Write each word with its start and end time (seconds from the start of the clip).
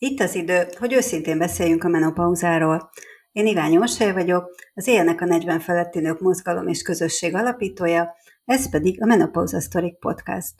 Itt 0.00 0.20
az 0.20 0.34
idő, 0.34 0.66
hogy 0.78 0.92
őszintén 0.92 1.38
beszéljünk 1.38 1.84
a 1.84 1.88
menopauzáról. 1.88 2.90
Én 3.32 3.46
Iván 3.46 3.72
Jósaj 3.72 4.12
vagyok, 4.12 4.54
az 4.74 4.86
Élnek 4.86 5.20
a 5.20 5.24
40 5.24 5.60
feletti 5.60 6.00
nők 6.00 6.20
mozgalom 6.20 6.68
és 6.68 6.82
közösség 6.82 7.34
alapítója, 7.34 8.16
ez 8.44 8.70
pedig 8.70 9.02
a 9.02 9.06
Menopauza 9.06 9.60
Sztorik 9.60 9.98
Podcast. 9.98 10.54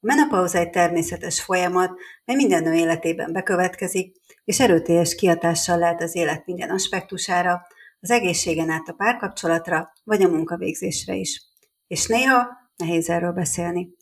A 0.00 0.06
menopauza 0.06 0.58
egy 0.58 0.70
természetes 0.70 1.42
folyamat, 1.42 2.00
mely 2.24 2.36
minden 2.36 2.62
nő 2.62 2.72
életében 2.72 3.32
bekövetkezik, 3.32 4.16
és 4.44 4.60
erőteljes 4.60 5.14
kiatással 5.14 5.78
lehet 5.78 6.02
az 6.02 6.14
élet 6.14 6.46
minden 6.46 6.70
aspektusára, 6.70 7.66
az 8.00 8.10
egészségen 8.10 8.70
át 8.70 8.88
a 8.88 8.92
párkapcsolatra, 8.92 9.92
vagy 10.04 10.22
a 10.22 10.28
munkavégzésre 10.28 11.14
is. 11.14 11.42
És 11.86 12.06
néha 12.06 12.48
nehéz 12.76 13.08
erről 13.08 13.32
beszélni. 13.32 13.94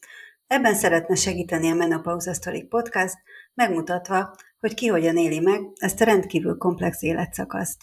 Ebben 0.46 0.74
szeretne 0.74 1.14
segíteni 1.14 1.70
a 1.70 1.74
Menopauza 1.74 2.34
Sztorik 2.34 2.68
Podcast, 2.68 3.14
megmutatva, 3.54 4.34
hogy 4.64 4.74
ki 4.74 4.86
hogyan 4.86 5.16
éli 5.16 5.40
meg 5.40 5.60
ezt 5.74 6.00
a 6.00 6.04
rendkívül 6.04 6.56
komplex 6.56 7.02
életszakaszt. 7.02 7.82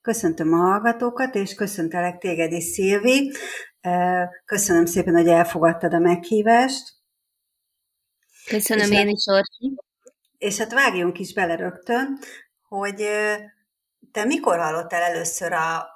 Köszöntöm 0.00 0.52
a 0.52 0.56
hallgatókat, 0.56 1.34
és 1.34 1.54
köszöntelek 1.54 2.18
téged 2.18 2.52
is, 2.52 2.64
Szilvi. 2.64 3.32
Köszönöm 4.44 4.86
szépen, 4.86 5.14
hogy 5.14 5.28
elfogadtad 5.28 5.94
a 5.94 5.98
meghívást. 5.98 6.92
Köszönöm 8.46 8.90
és 8.90 8.98
én 8.98 9.08
is, 9.08 9.24
Orsi. 9.26 9.74
És 10.38 10.58
hát 10.58 10.72
vágjunk 10.72 11.18
is 11.18 11.34
bele 11.34 11.56
rögtön, 11.56 12.18
hogy 12.68 13.06
te 14.12 14.24
mikor 14.24 14.58
hallottál 14.58 15.02
először 15.02 15.52
a 15.52 15.86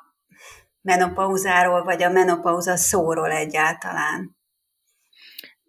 menopauzáról, 0.80 1.84
vagy 1.84 2.02
a 2.02 2.10
menopauza 2.10 2.76
szóról 2.76 3.30
egyáltalán? 3.30 4.36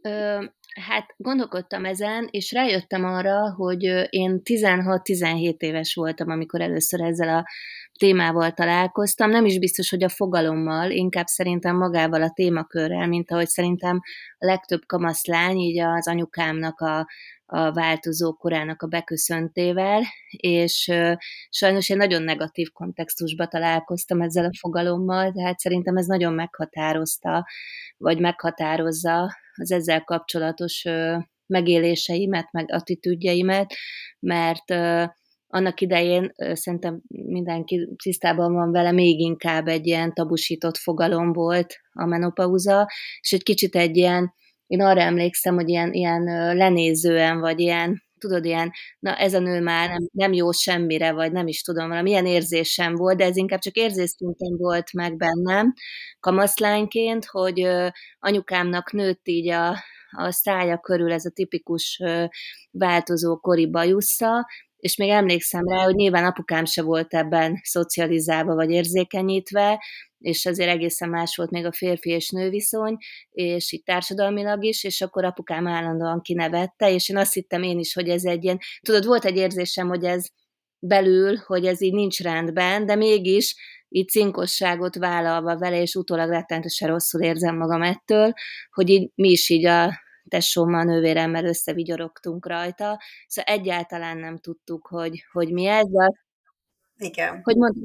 Ö, 0.02 0.45
Hát 0.76 1.14
gondolkodtam 1.18 1.86
ezen, 1.86 2.28
és 2.32 2.52
rájöttem 2.52 3.05
arra, 3.05 3.54
hogy 3.54 3.84
én 4.09 4.41
16-17 4.44 5.58
éves 5.58 5.94
voltam, 5.94 6.30
amikor 6.30 6.62
először 6.62 7.02
ezzel 7.02 7.38
a 7.38 7.45
témával 8.00 8.52
találkoztam. 8.52 9.30
Nem 9.30 9.45
is 9.45 9.59
biztos, 9.59 9.89
hogy 9.89 10.03
a 10.03 10.09
fogalommal, 10.09 10.92
inkább 10.92 11.25
szerintem 11.25 11.78
magával 11.78 12.22
a 12.22 12.31
témakörrel, 12.36 13.08
mint 13.08 13.31
ahogy 13.31 13.47
szerintem 13.47 14.00
a 14.38 14.45
legtöbb 14.45 14.81
kamaszlány, 14.86 15.58
így 15.58 15.80
az 15.80 16.08
anyukámnak 16.08 16.80
a, 16.80 17.08
a 17.45 17.72
változó 17.72 18.33
korának 18.33 18.81
a 18.81 18.88
beköszöntével, 18.88 20.02
és 20.30 20.91
sajnos 21.50 21.89
én 21.89 21.97
nagyon 21.97 22.23
negatív 22.23 22.67
kontextusba 22.73 23.47
találkoztam 23.47 24.22
ezzel 24.22 24.45
a 24.45 24.58
fogalommal, 24.59 25.31
tehát 25.31 25.59
szerintem 25.59 25.97
ez 25.97 26.06
nagyon 26.06 26.34
meghatározta, 26.34 27.45
vagy 27.97 28.19
meghatározza 28.19 29.38
az 29.56 29.72
ezzel 29.72 30.03
kapcsolatos 30.03 30.86
megéléseimet, 31.45 32.52
meg 32.52 32.72
attitűdjeimet, 32.72 33.73
mert 34.19 34.69
annak 35.52 35.81
idején 35.81 36.33
szerintem 36.53 37.02
mindenki 37.08 37.89
tisztában 38.03 38.53
van 38.53 38.72
vele, 38.72 38.92
még 38.92 39.19
inkább 39.19 39.67
egy 39.67 39.88
ilyen 39.88 40.14
tabusított 40.14 40.78
fogalom 40.78 41.33
volt 41.33 41.75
a 41.91 42.06
menopauza, 42.06 42.88
és 43.22 43.31
egy 43.31 43.44
kicsit 43.44 43.75
egy 43.75 43.97
ilyen, 43.97 44.33
én 44.67 44.81
arra 44.81 45.02
emlékszem, 45.02 45.56
hogy 45.56 45.69
ilyen, 45.69 45.94
ilyen 45.94 46.23
lenézően, 46.56 47.39
vagy 47.39 47.59
ilyen, 47.59 48.03
tudod, 48.17 48.45
ilyen, 48.45 48.72
na 49.00 49.16
ez 49.16 49.33
a 49.33 49.39
nő 49.39 49.61
már 49.61 49.89
nem, 49.89 50.09
nem 50.11 50.33
jó 50.33 50.52
semmire, 50.52 51.11
vagy 51.11 51.31
nem 51.31 51.47
is 51.47 51.61
tudom, 51.61 51.88
valami 51.88 52.09
ilyen 52.09 52.25
érzésem 52.25 52.95
volt, 52.95 53.17
de 53.17 53.23
ez 53.23 53.38
inkább 53.38 53.59
csak 53.59 53.75
érzésszinten 53.75 54.58
volt 54.58 54.94
meg 54.94 55.17
bennem 55.17 55.73
kamaszlányként, 56.19 57.25
hogy 57.25 57.67
anyukámnak 58.19 58.91
nőtt 58.91 59.28
így 59.28 59.50
a, 59.50 59.69
a 60.11 60.31
szája 60.31 60.80
körül 60.80 61.11
ez 61.11 61.25
a 61.25 61.31
tipikus 61.31 62.02
változó 62.72 63.38
kori 63.38 63.69
bajusza, 63.69 64.45
és 64.80 64.95
még 64.95 65.09
emlékszem 65.09 65.67
rá, 65.67 65.83
hogy 65.83 65.95
nyilván 65.95 66.25
apukám 66.25 66.66
se 66.66 66.81
volt 66.81 67.13
ebben 67.13 67.59
szocializálva 67.63 68.55
vagy 68.55 68.69
érzékenyítve, 68.69 69.83
és 70.19 70.45
azért 70.45 70.69
egészen 70.69 71.09
más 71.09 71.35
volt 71.35 71.50
még 71.50 71.66
a 71.66 71.72
férfi 71.72 72.09
és 72.09 72.29
nő 72.29 72.50
viszony, 72.50 72.97
és 73.31 73.72
itt 73.72 73.85
társadalmilag 73.85 74.63
is, 74.63 74.84
és 74.84 75.01
akkor 75.01 75.25
apukám 75.25 75.68
állandóan 75.68 76.22
kinevette, 76.22 76.91
és 76.91 77.09
én 77.09 77.18
azt 77.18 77.34
hittem 77.34 77.63
én 77.63 77.79
is, 77.79 77.94
hogy 77.94 78.09
ez 78.09 78.23
egy 78.23 78.44
ilyen, 78.44 78.57
tudod, 78.81 79.06
volt 79.06 79.25
egy 79.25 79.38
érzésem, 79.38 79.88
hogy 79.88 80.03
ez 80.03 80.25
belül, 80.79 81.35
hogy 81.45 81.66
ez 81.66 81.81
így 81.81 81.94
nincs 81.94 82.19
rendben, 82.19 82.85
de 82.85 82.95
mégis 82.95 83.56
így 83.89 84.09
cinkosságot 84.09 84.95
vállalva 84.95 85.57
vele, 85.57 85.81
és 85.81 85.95
utólag 85.95 86.29
rettenetesen 86.29 86.89
rosszul 86.89 87.22
érzem 87.22 87.57
magam 87.57 87.81
ettől, 87.81 88.34
hogy 88.72 88.89
így 88.89 89.12
mi 89.16 89.29
is 89.29 89.50
így 89.50 89.66
a 89.66 90.00
tesómmal, 90.29 90.84
nővéremmel 90.84 91.45
összevigyorogtunk 91.45 92.47
rajta, 92.47 93.01
szóval 93.28 93.53
egyáltalán 93.53 94.17
nem 94.17 94.38
tudtuk, 94.38 94.88
hogy, 94.88 95.25
hogy 95.31 95.51
mi 95.51 95.66
ez, 95.66 95.85
de 95.88 96.13
Igen. 96.97 97.41
Hogy 97.44 97.56
mond... 97.56 97.75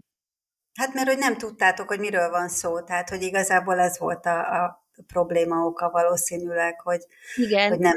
Hát 0.75 0.95
mert 0.95 1.09
hogy 1.09 1.19
nem 1.19 1.37
tudtátok, 1.37 1.89
hogy 1.89 1.99
miről 1.99 2.31
van 2.31 2.49
szó, 2.49 2.81
tehát 2.81 3.09
hogy 3.09 3.23
igazából 3.23 3.79
ez 3.81 3.99
volt 3.99 4.27
a, 4.27 4.65
a 4.65 4.87
probléma 5.07 5.67
oka 5.67 5.91
valószínűleg, 5.91 6.81
hogy, 6.81 7.01
Igen. 7.35 7.69
hogy 7.69 7.79
nem 7.79 7.95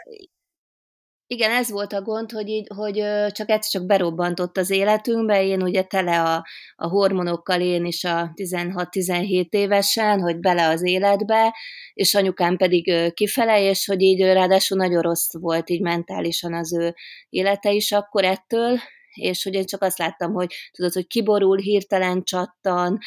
igen, 1.27 1.51
ez 1.51 1.71
volt 1.71 1.93
a 1.93 2.01
gond, 2.01 2.31
hogy, 2.31 2.47
így, 2.47 2.67
hogy 2.75 2.93
csak 3.31 3.49
egyszer 3.49 3.61
csak 3.71 3.85
berobbantott 3.85 4.57
az 4.57 4.69
életünkbe, 4.69 5.43
én 5.43 5.61
ugye 5.61 5.83
tele 5.83 6.21
a, 6.21 6.45
a 6.75 6.87
hormonokkal 6.87 7.61
én 7.61 7.85
is 7.85 8.03
a 8.03 8.31
16-17 8.35 9.49
évesen, 9.49 10.19
hogy 10.19 10.39
bele 10.39 10.67
az 10.67 10.85
életbe, 10.85 11.55
és 11.93 12.15
anyukám 12.15 12.57
pedig 12.57 13.13
kifele, 13.13 13.61
és 13.61 13.85
hogy 13.85 14.01
így 14.01 14.21
ráadásul 14.21 14.77
nagyon 14.77 15.01
rossz 15.01 15.33
volt 15.39 15.69
így 15.69 15.81
mentálisan 15.81 16.53
az 16.53 16.73
ő 16.73 16.95
élete 17.29 17.71
is 17.71 17.91
akkor 17.91 18.23
ettől, 18.23 18.79
és 19.17 19.43
hogy 19.43 19.53
én 19.53 19.65
csak 19.65 19.81
azt 19.81 19.97
láttam, 19.97 20.33
hogy 20.33 20.53
tudod, 20.71 20.93
hogy 20.93 21.07
kiborul, 21.07 21.57
hirtelen 21.57 22.23
csattan, 22.23 22.97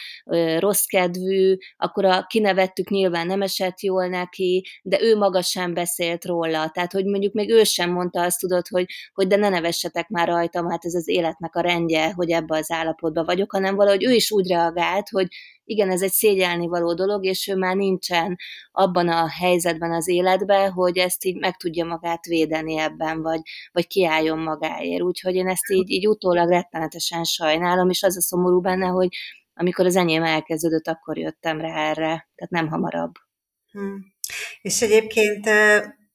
rossz 0.59 0.85
kedvű, 0.85 1.57
akkor 1.77 2.05
a 2.05 2.27
kinevettük 2.27 2.89
nyilván 2.89 3.27
nem 3.27 3.43
esett 3.43 3.81
jól 3.81 4.07
neki, 4.07 4.67
de 4.83 5.03
ő 5.03 5.17
maga 5.17 5.43
sem 5.43 5.75
beszélt 5.75 6.25
róla. 6.25 6.71
Tehát, 6.71 6.93
hogy 6.93 7.05
mondjuk 7.05 7.33
még 7.33 7.51
ő 7.51 7.65
sem 7.65 7.91
mondta 7.91 8.23
azt, 8.23 8.41
tudod, 8.41 8.69
hogy, 8.69 8.85
hogy 9.13 9.27
de 9.27 9.37
ne 9.37 9.49
nevessetek 9.49 10.09
már 10.09 10.29
rajtam, 10.29 10.71
hát 10.71 10.85
ez 10.85 10.95
az 10.95 11.09
életnek 11.09 11.57
a 11.57 11.61
rendje, 11.61 12.13
hogy 12.13 12.31
ebbe 12.31 12.57
az 12.57 12.71
állapotban 12.71 13.25
vagyok, 13.25 13.53
hanem 13.53 13.75
valahogy 13.75 14.05
ő 14.05 14.13
is 14.13 14.31
úgy 14.31 14.49
reagált, 14.49 15.09
hogy 15.09 15.27
igen, 15.71 15.91
ez 15.91 16.03
egy 16.03 16.13
szégyelni 16.13 16.67
való 16.67 16.95
dolog, 16.95 17.25
és 17.25 17.49
ő 17.49 17.57
már 17.57 17.77
nincsen 17.77 18.37
abban 18.71 19.09
a 19.09 19.29
helyzetben 19.29 19.93
az 19.93 20.09
életben, 20.09 20.71
hogy 20.71 20.99
ezt 20.99 21.25
így 21.25 21.37
meg 21.37 21.57
tudja 21.57 21.85
magát 21.85 22.25
védeni 22.25 22.79
ebben, 22.79 23.23
vagy, 23.23 23.41
vagy 23.73 23.87
kiálljon 23.87 24.39
magáért. 24.39 25.03
Úgyhogy 25.03 25.35
én 25.35 25.49
ezt 25.49 25.71
így, 25.71 25.91
így 25.91 26.09
utólag 26.09 26.49
rettenetesen 26.49 27.25
sajnálom, 27.25 27.89
és 27.91 28.03
az 28.03 28.17
a 28.17 28.21
szomorú 28.21 28.61
benne, 28.61 28.87
hogy 28.87 29.09
amikor 29.55 29.87
az 29.87 29.97
enyém 29.97 30.23
elkezdődött, 30.23 30.87
akkor 30.87 31.19
jöttem 31.19 31.61
rá 31.61 31.89
erre, 31.89 32.29
tehát 32.35 32.51
nem 32.51 32.69
hamarabb. 32.69 33.13
Hmm. 33.71 33.99
És 34.63 34.83
egyébként 34.83 35.49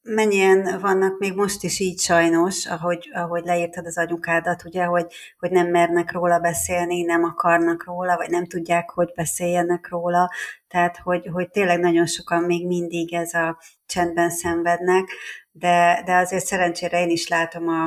mennyien 0.08 0.80
vannak 0.80 1.20
még 1.20 1.36
most 1.36 1.64
is 1.64 1.80
így 1.80 2.00
sajnos, 2.00 2.66
ahogy, 2.66 3.10
ahogy 3.14 3.44
leírtad 3.44 3.86
az 3.86 3.98
anyukádat, 3.98 4.66
ugye, 4.66 4.84
hogy, 4.84 5.14
hogy 5.40 5.52
nem 5.52 5.68
mernek 5.68 6.12
róla 6.12 6.40
beszélni, 6.40 7.02
nem 7.02 7.24
akarnak 7.24 7.86
róla, 7.86 8.16
vagy 8.16 8.30
nem 8.30 8.46
tudják, 8.46 8.90
hogy 8.90 9.12
beszéljenek 9.16 9.90
róla, 9.90 10.32
tehát 10.68 10.98
hogy, 10.98 11.30
hogy 11.32 11.50
tényleg 11.50 11.80
nagyon 11.80 12.06
sokan 12.06 12.44
még 12.44 12.68
mindig 12.68 13.14
ez 13.14 13.34
a 13.34 13.58
csendben 13.86 14.30
szenvednek, 14.30 15.10
de, 15.52 16.02
de 16.06 16.16
azért 16.16 16.46
szerencsére 16.46 17.02
én 17.02 17.10
is 17.10 17.28
látom 17.28 17.68
a, 17.68 17.84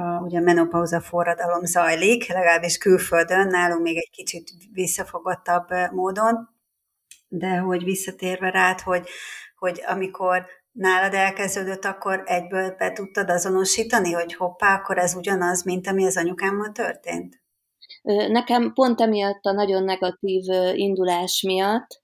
a, 0.00 0.20
ugye 0.22 0.38
a 0.38 0.42
menopauza 0.42 1.00
forradalom 1.00 1.64
zajlik, 1.64 2.28
legalábbis 2.28 2.78
külföldön, 2.78 3.46
nálunk 3.46 3.82
még 3.82 3.96
egy 3.96 4.10
kicsit 4.10 4.50
visszafogottabb 4.72 5.68
módon, 5.92 6.48
de 7.28 7.56
hogy 7.56 7.84
visszatérve 7.84 8.50
rád, 8.50 8.80
hogy, 8.80 9.08
hogy 9.56 9.82
amikor 9.86 10.46
nálad 10.74 11.14
elkezdődött, 11.14 11.84
akkor 11.84 12.22
egyből 12.24 12.74
be 12.78 12.92
tudtad 12.92 13.30
azonosítani, 13.30 14.12
hogy 14.12 14.34
hoppá, 14.34 14.74
akkor 14.74 14.98
ez 14.98 15.14
ugyanaz, 15.14 15.64
mint 15.64 15.86
ami 15.86 16.06
az 16.06 16.16
anyukámmal 16.16 16.72
történt? 16.72 17.42
Nekem 18.28 18.72
pont 18.72 19.00
emiatt 19.00 19.44
a 19.44 19.52
nagyon 19.52 19.84
negatív 19.84 20.42
indulás 20.74 21.42
miatt 21.46 22.02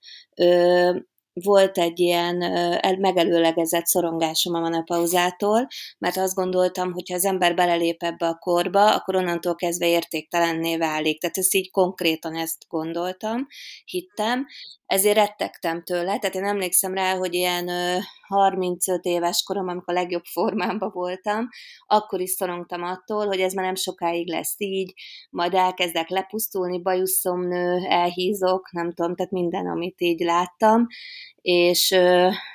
volt 1.33 1.79
egy 1.79 2.01
ilyen 2.01 2.37
megelőlegezett 2.99 3.87
szorongásom 3.87 4.55
a 4.55 4.61
menopauzától, 4.61 5.67
mert 5.99 6.17
azt 6.17 6.35
gondoltam, 6.35 6.93
hogy 6.93 7.09
ha 7.09 7.15
az 7.15 7.25
ember 7.25 7.55
belelép 7.55 8.03
ebbe 8.03 8.27
a 8.27 8.35
korba, 8.35 8.95
akkor 8.95 9.17
onnantól 9.17 9.55
kezdve 9.55 9.89
értéktelenné 9.89 10.77
válik. 10.77 11.21
Tehát 11.21 11.39
ezt 11.39 11.55
így 11.55 11.71
konkrétan 11.71 12.37
ezt 12.37 12.65
gondoltam, 12.69 13.47
hittem, 13.85 14.47
ezért 14.91 15.17
rettegtem 15.17 15.83
tőle, 15.83 16.19
tehát 16.19 16.35
én 16.35 16.45
emlékszem 16.45 16.95
rá, 16.95 17.17
hogy 17.17 17.35
ilyen 17.35 17.71
35 18.27 19.05
éves 19.05 19.43
korom, 19.43 19.69
amikor 19.69 19.95
a 19.95 20.01
legjobb 20.01 20.25
formámban 20.25 20.91
voltam, 20.93 21.49
akkor 21.87 22.21
is 22.21 22.31
szorongtam 22.31 22.83
attól, 22.83 23.27
hogy 23.27 23.41
ez 23.41 23.53
már 23.53 23.65
nem 23.65 23.75
sokáig 23.75 24.29
lesz 24.29 24.55
így, 24.57 24.93
majd 25.31 25.55
elkezdek 25.55 26.09
lepusztulni, 26.09 26.83
bajuszom 26.83 27.53
elhízok, 27.89 28.73
nem 28.73 28.93
tudom, 28.93 29.15
tehát 29.15 29.33
minden, 29.33 29.67
amit 29.67 30.01
így 30.01 30.21
láttam, 30.21 30.87
és 31.41 31.89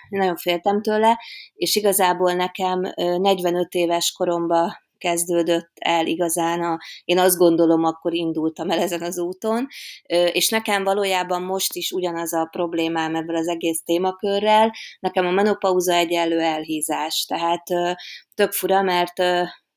nagyon 0.10 0.36
féltem 0.36 0.82
tőle, 0.82 1.20
és 1.54 1.76
igazából 1.76 2.34
nekem 2.34 2.82
45 2.96 3.74
éves 3.74 4.12
koromban 4.12 4.85
kezdődött 4.98 5.72
el 5.80 6.08
igazán, 6.08 6.64
a, 6.64 6.78
én 7.06 7.20
azt 7.20 7.38
gondolom, 7.38 7.84
akkor 7.84 8.14
indultam 8.14 8.70
el 8.70 8.80
ezen 8.80 9.02
az 9.02 9.20
úton, 9.20 9.68
és 10.32 10.50
nekem 10.50 10.84
valójában 10.84 11.42
most 11.42 11.76
is 11.76 11.92
ugyanaz 11.92 12.34
a 12.34 12.48
problémám 12.52 13.16
ebből 13.16 13.36
az 13.36 13.48
egész 13.48 13.82
témakörrel, 13.84 14.72
nekem 15.00 15.26
a 15.26 15.32
menopauza 15.32 15.94
egyenlő 15.94 16.40
elhízás, 16.40 17.26
tehát 17.28 17.64
tök 18.34 18.52
fura, 18.52 18.82
mert 18.82 19.18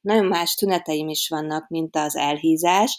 nagyon 0.00 0.26
más 0.26 0.54
tüneteim 0.54 1.08
is 1.08 1.28
vannak, 1.28 1.68
mint 1.68 1.96
az 1.96 2.16
elhízás, 2.16 2.98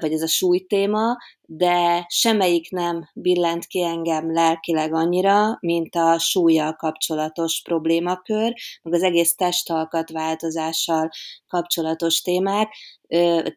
vagy 0.00 0.12
ez 0.12 0.22
a 0.22 0.26
súlytéma, 0.26 1.16
de 1.42 2.06
semmelyik 2.08 2.70
nem 2.70 3.10
billent 3.14 3.66
ki 3.66 3.82
engem 3.82 4.32
lelkileg 4.32 4.94
annyira, 4.94 5.56
mint 5.60 5.94
a 5.94 6.18
súlyjal 6.18 6.72
kapcsolatos 6.72 7.62
problémakör, 7.64 8.52
meg 8.82 8.92
az 8.92 9.02
egész 9.02 9.34
testalkat 9.34 10.10
változással 10.10 11.08
kapcsolatos 11.48 12.20
témák, 12.20 12.74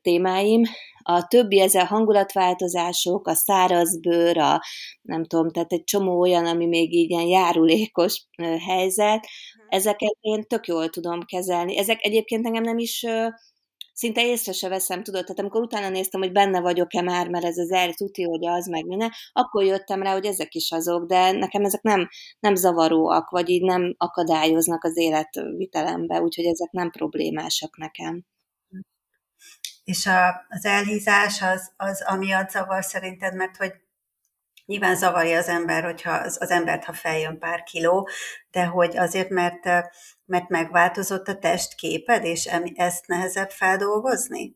témáim. 0.01 0.61
A 1.03 1.27
többi 1.27 1.59
ezzel 1.59 1.85
hangulatváltozások, 1.85 3.27
a 3.27 3.33
száraz 3.33 3.99
bőr, 3.99 4.37
a 4.37 4.61
nem 5.01 5.25
tudom, 5.25 5.49
tehát 5.49 5.71
egy 5.71 5.83
csomó 5.83 6.19
olyan, 6.19 6.45
ami 6.45 6.65
még 6.65 6.93
így 6.93 7.09
ilyen 7.09 7.27
járulékos 7.27 8.25
helyzet, 8.67 9.19
mhm. 9.19 9.67
ezeket 9.69 10.17
én 10.21 10.43
tök 10.43 10.67
jól 10.67 10.89
tudom 10.89 11.19
kezelni. 11.25 11.77
Ezek 11.77 12.05
egyébként 12.05 12.45
engem 12.45 12.63
nem 12.63 12.77
is 12.77 13.05
szinte 13.97 14.25
észre 14.25 14.51
se 14.51 14.69
veszem, 14.69 15.03
tudod, 15.03 15.21
tehát 15.21 15.39
amikor 15.39 15.61
utána 15.61 15.89
néztem, 15.89 16.21
hogy 16.21 16.31
benne 16.31 16.59
vagyok-e 16.59 17.01
már, 17.01 17.29
mert 17.29 17.45
ez 17.45 17.57
az 17.57 17.71
el 17.71 17.93
tuti, 17.93 18.23
hogy 18.23 18.45
az, 18.45 18.67
meg 18.67 18.85
minden, 18.85 19.11
akkor 19.31 19.63
jöttem 19.63 20.01
rá, 20.03 20.11
hogy 20.13 20.25
ezek 20.25 20.53
is 20.53 20.71
azok, 20.71 21.05
de 21.05 21.31
nekem 21.31 21.63
ezek 21.63 21.81
nem, 21.81 22.07
nem 22.39 22.55
zavaróak, 22.55 23.29
vagy 23.29 23.49
így 23.49 23.63
nem 23.63 23.95
akadályoznak 23.97 24.83
az 24.83 24.97
életvitelembe, 24.97 26.21
úgyhogy 26.21 26.45
ezek 26.45 26.71
nem 26.71 26.89
problémásak 26.89 27.77
nekem. 27.77 28.25
És 29.83 30.05
a, 30.05 30.45
az 30.49 30.65
elhízás 30.65 31.41
az, 31.41 31.71
az 31.77 32.03
amiatt 32.07 32.49
zavar 32.49 32.83
szerinted, 32.83 33.35
mert 33.35 33.57
hogy 33.57 33.73
Nyilván 34.67 34.95
zavarja 34.95 35.37
az 35.37 35.47
ember, 35.47 35.83
hogyha 35.83 36.11
az, 36.11 36.37
az 36.41 36.49
embert, 36.49 36.83
ha 36.83 36.93
feljön 36.93 37.39
pár 37.39 37.63
kiló, 37.63 38.09
de 38.51 38.65
hogy 38.65 38.97
azért, 38.97 39.29
mert, 39.29 39.63
mert 40.25 40.49
megváltozott 40.49 41.27
a 41.27 41.37
testképed, 41.37 42.23
és 42.23 42.45
ezt 42.75 43.07
nehezebb 43.07 43.49
feldolgozni? 43.49 44.55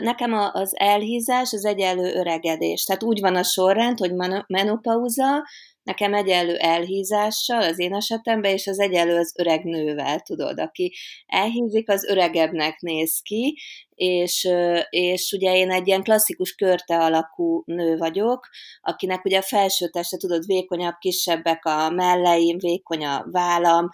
Nekem 0.00 0.32
az 0.32 0.72
elhízás 0.76 1.52
az 1.52 1.64
egyenlő 1.64 2.14
öregedés. 2.14 2.84
Tehát 2.84 3.02
úgy 3.02 3.20
van 3.20 3.36
a 3.36 3.42
sorrend, 3.42 3.98
hogy 3.98 4.12
menopauza, 4.46 5.44
nekem 5.82 6.14
egyenlő 6.14 6.56
elhízással 6.56 7.62
az 7.62 7.78
én 7.78 7.94
esetemben, 7.94 8.52
és 8.52 8.66
az 8.66 8.78
egyenlő 8.78 9.18
az 9.18 9.34
öreg 9.38 9.64
nővel, 9.64 10.20
tudod, 10.20 10.60
aki 10.60 10.94
elhízik, 11.26 11.90
az 11.90 12.04
öregebbnek 12.04 12.80
néz 12.80 13.20
ki, 13.22 13.58
és, 13.94 14.48
és 14.90 15.32
ugye 15.32 15.56
én 15.56 15.70
egy 15.70 15.86
ilyen 15.86 16.02
klasszikus 16.02 16.54
körte 16.54 16.98
alakú 16.98 17.62
nő 17.66 17.96
vagyok, 17.96 18.48
akinek 18.80 19.24
ugye 19.24 19.38
a 19.38 19.42
felső 19.42 19.88
teste, 19.88 20.16
tudod, 20.16 20.46
vékonyabb, 20.46 20.94
kisebbek 20.98 21.64
a 21.64 21.90
melleim, 21.90 22.58
vékony 22.58 23.04
a 23.04 23.24
vállam, 23.30 23.88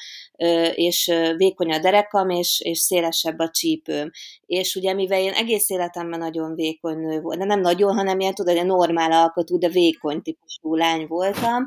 és 0.74 1.12
vékony 1.36 1.72
a 1.72 1.78
derekam, 1.78 2.30
és, 2.30 2.60
és 2.64 2.78
szélesebb 2.78 3.38
a 3.38 3.50
csípőm. 3.50 4.10
És 4.46 4.74
ugye 4.74 4.94
mivel 4.94 5.20
én 5.20 5.32
egész 5.32 5.70
életemben 5.70 6.18
nagyon 6.18 6.54
vékony 6.54 6.98
nő 6.98 7.20
voltam, 7.20 7.48
de 7.48 7.54
nem 7.54 7.60
nagyon, 7.60 7.94
hanem 7.94 8.20
ilyen, 8.20 8.34
tudod, 8.34 8.56
egy 8.56 8.66
normál 8.66 9.12
alkotú, 9.12 9.58
de 9.58 9.68
vékony 9.68 10.22
típusú 10.22 10.74
lány 10.74 11.06
voltam, 11.06 11.66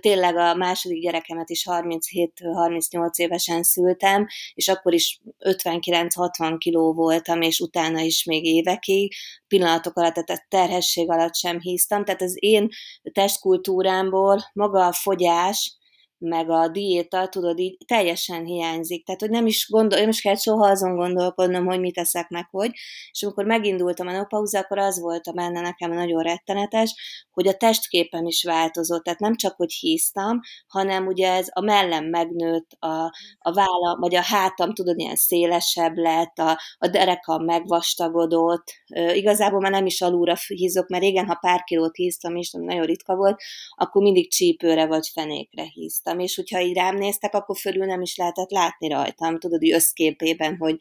tényleg 0.00 0.36
a 0.36 0.54
második 0.54 1.02
gyerekemet 1.02 1.50
is 1.50 1.66
37-38 1.70 3.16
évesen 3.16 3.62
szültem, 3.62 4.26
és 4.54 4.68
akkor 4.68 4.94
is 4.94 5.20
59-60 5.38 6.56
kiló 6.58 6.92
voltam, 6.92 7.40
és 7.40 7.60
utána 7.60 8.00
is 8.00 8.24
még 8.24 8.44
évekig, 8.44 9.12
pillanatok 9.48 9.96
alatt, 9.96 10.14
tehát 10.14 10.48
terhesség 10.48 11.10
alatt 11.10 11.36
sem 11.36 11.60
híztam, 11.60 12.04
tehát 12.04 12.22
az 12.22 12.36
én 12.38 12.68
testkultúrámból 13.12 14.38
maga 14.52 14.86
a 14.86 14.92
fogyás, 14.92 15.78
meg 16.20 16.50
a 16.50 16.68
diéta, 16.68 17.28
tudod, 17.28 17.58
így 17.58 17.76
teljesen 17.86 18.44
hiányzik. 18.44 19.04
Tehát, 19.04 19.20
hogy 19.20 19.30
nem 19.30 19.46
is, 19.46 19.68
gondol, 19.70 19.98
nem 19.98 20.08
is 20.08 20.20
kell 20.20 20.34
soha 20.34 20.70
azon 20.70 20.96
gondolkodnom, 20.96 21.66
hogy 21.66 21.80
mit 21.80 21.98
eszek 21.98 22.28
meg, 22.28 22.48
hogy. 22.50 22.70
És 23.10 23.22
amikor 23.22 23.44
megindultam 23.44 24.06
a 24.06 24.10
menopauza, 24.10 24.58
akkor 24.58 24.78
az 24.78 25.00
volt 25.00 25.26
a 25.26 25.32
benne 25.32 25.60
nekem 25.60 25.92
nagyon 25.92 26.22
rettenetes, 26.22 26.94
hogy 27.32 27.46
a 27.46 27.56
testképem 27.56 28.26
is 28.26 28.42
változott. 28.42 29.04
Tehát 29.04 29.18
nem 29.18 29.36
csak, 29.36 29.56
hogy 29.56 29.72
híztam, 29.72 30.40
hanem 30.66 31.06
ugye 31.06 31.32
ez 31.32 31.48
a 31.50 31.60
mellem 31.60 32.04
megnőtt, 32.04 32.70
a, 32.78 33.12
a 33.38 33.52
vállam, 33.52 34.00
vagy 34.00 34.14
a 34.14 34.22
hátam, 34.22 34.74
tudod, 34.74 34.98
ilyen 34.98 35.16
szélesebb 35.16 35.96
lett, 35.96 36.38
a, 36.38 36.58
a 36.78 36.88
derekam 36.88 37.44
megvastagodott. 37.44 38.72
Igazából 39.12 39.60
már 39.60 39.70
nem 39.70 39.86
is 39.86 40.00
alulra 40.00 40.34
hízok, 40.46 40.88
mert 40.88 41.02
régen, 41.02 41.26
ha 41.26 41.38
pár 41.40 41.62
kilót 41.62 41.96
híztam, 41.96 42.36
és 42.36 42.50
nagyon 42.50 42.84
ritka 42.84 43.16
volt, 43.16 43.40
akkor 43.76 44.02
mindig 44.02 44.30
csípőre 44.30 44.86
vagy 44.86 45.08
fenékre 45.12 45.62
híztam 45.62 46.09
rajtam, 46.10 46.18
és 46.18 46.34
hogyha 46.34 46.60
így 46.60 46.76
rám 46.76 46.96
néztek, 46.96 47.34
akkor 47.34 47.56
fölül 47.56 47.86
nem 47.86 48.00
is 48.00 48.16
lehetett 48.16 48.50
látni 48.50 48.88
rajtam, 48.88 49.38
tudod, 49.38 49.58
hogy 49.58 49.72
összképében, 49.72 50.56
hogy 50.56 50.76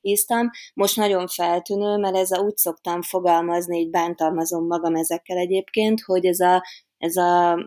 íztam. 0.00 0.50
Most 0.74 0.96
nagyon 0.96 1.26
feltűnő, 1.26 1.96
mert 1.96 2.16
ez 2.16 2.30
a, 2.30 2.40
úgy 2.40 2.56
szoktam 2.56 3.02
fogalmazni, 3.02 3.78
így 3.78 3.90
bántalmazom 3.90 4.66
magam 4.66 4.94
ezekkel 4.94 5.36
egyébként, 5.36 6.00
hogy 6.00 6.24
ez 6.24 6.40
a, 6.40 6.64
ez 6.98 7.16
a, 7.16 7.58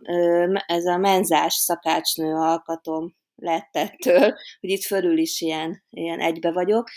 ez 0.65 0.85
a 0.85 0.97
menzás 0.97 1.53
szakácsnő 1.53 2.33
alkatom 2.33 3.15
lett 3.35 3.75
ettől, 3.75 4.33
hogy 4.59 4.69
itt 4.69 4.83
fölül 4.83 5.17
is 5.17 5.41
ilyen, 5.41 5.83
ilyen 5.89 6.19
egybe 6.19 6.51
vagyok, 6.51 6.89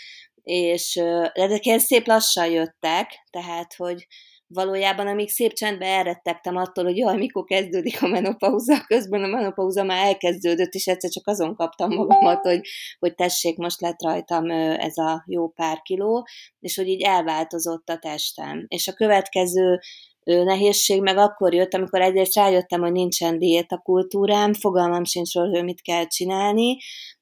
és 0.43 0.95
ezek 1.33 1.79
szép 1.79 2.07
lassan 2.07 2.49
jöttek, 2.49 3.27
tehát, 3.29 3.73
hogy 3.75 4.07
valójában 4.53 5.07
amíg 5.07 5.29
szép 5.29 5.53
csendben 5.53 5.89
elrettegtem 5.89 6.55
attól, 6.55 6.83
hogy 6.83 6.97
jaj, 6.97 7.17
mikor 7.17 7.43
kezdődik 7.43 8.03
a 8.03 8.07
menopauza, 8.07 8.83
közben 8.87 9.23
a 9.23 9.27
menopauza 9.27 9.83
már 9.83 10.05
elkezdődött, 10.05 10.73
és 10.73 10.87
egyszer 10.87 11.09
csak 11.09 11.27
azon 11.27 11.55
kaptam 11.55 11.93
magamat, 11.93 12.45
hogy, 12.45 12.61
hogy 12.99 13.15
tessék, 13.15 13.57
most 13.57 13.81
lett 13.81 14.03
rajtam 14.03 14.49
ez 14.79 14.97
a 14.97 15.23
jó 15.27 15.47
pár 15.47 15.81
kiló, 15.81 16.27
és 16.59 16.75
hogy 16.75 16.87
így 16.87 17.01
elváltozott 17.01 17.89
a 17.89 17.97
testem. 17.97 18.65
És 18.67 18.87
a 18.87 18.93
következő 18.93 19.79
nehézség 20.23 21.01
meg 21.01 21.17
akkor 21.17 21.53
jött, 21.53 21.73
amikor 21.73 22.01
egyrészt 22.01 22.35
rájöttem, 22.35 22.81
hogy 22.81 22.91
nincsen 22.91 23.39
diétakultúrám, 23.39 24.53
fogalmam 24.53 25.03
sincs 25.03 25.33
hogy 25.33 25.63
mit 25.63 25.81
kell 25.81 26.05
csinálni, 26.05 26.77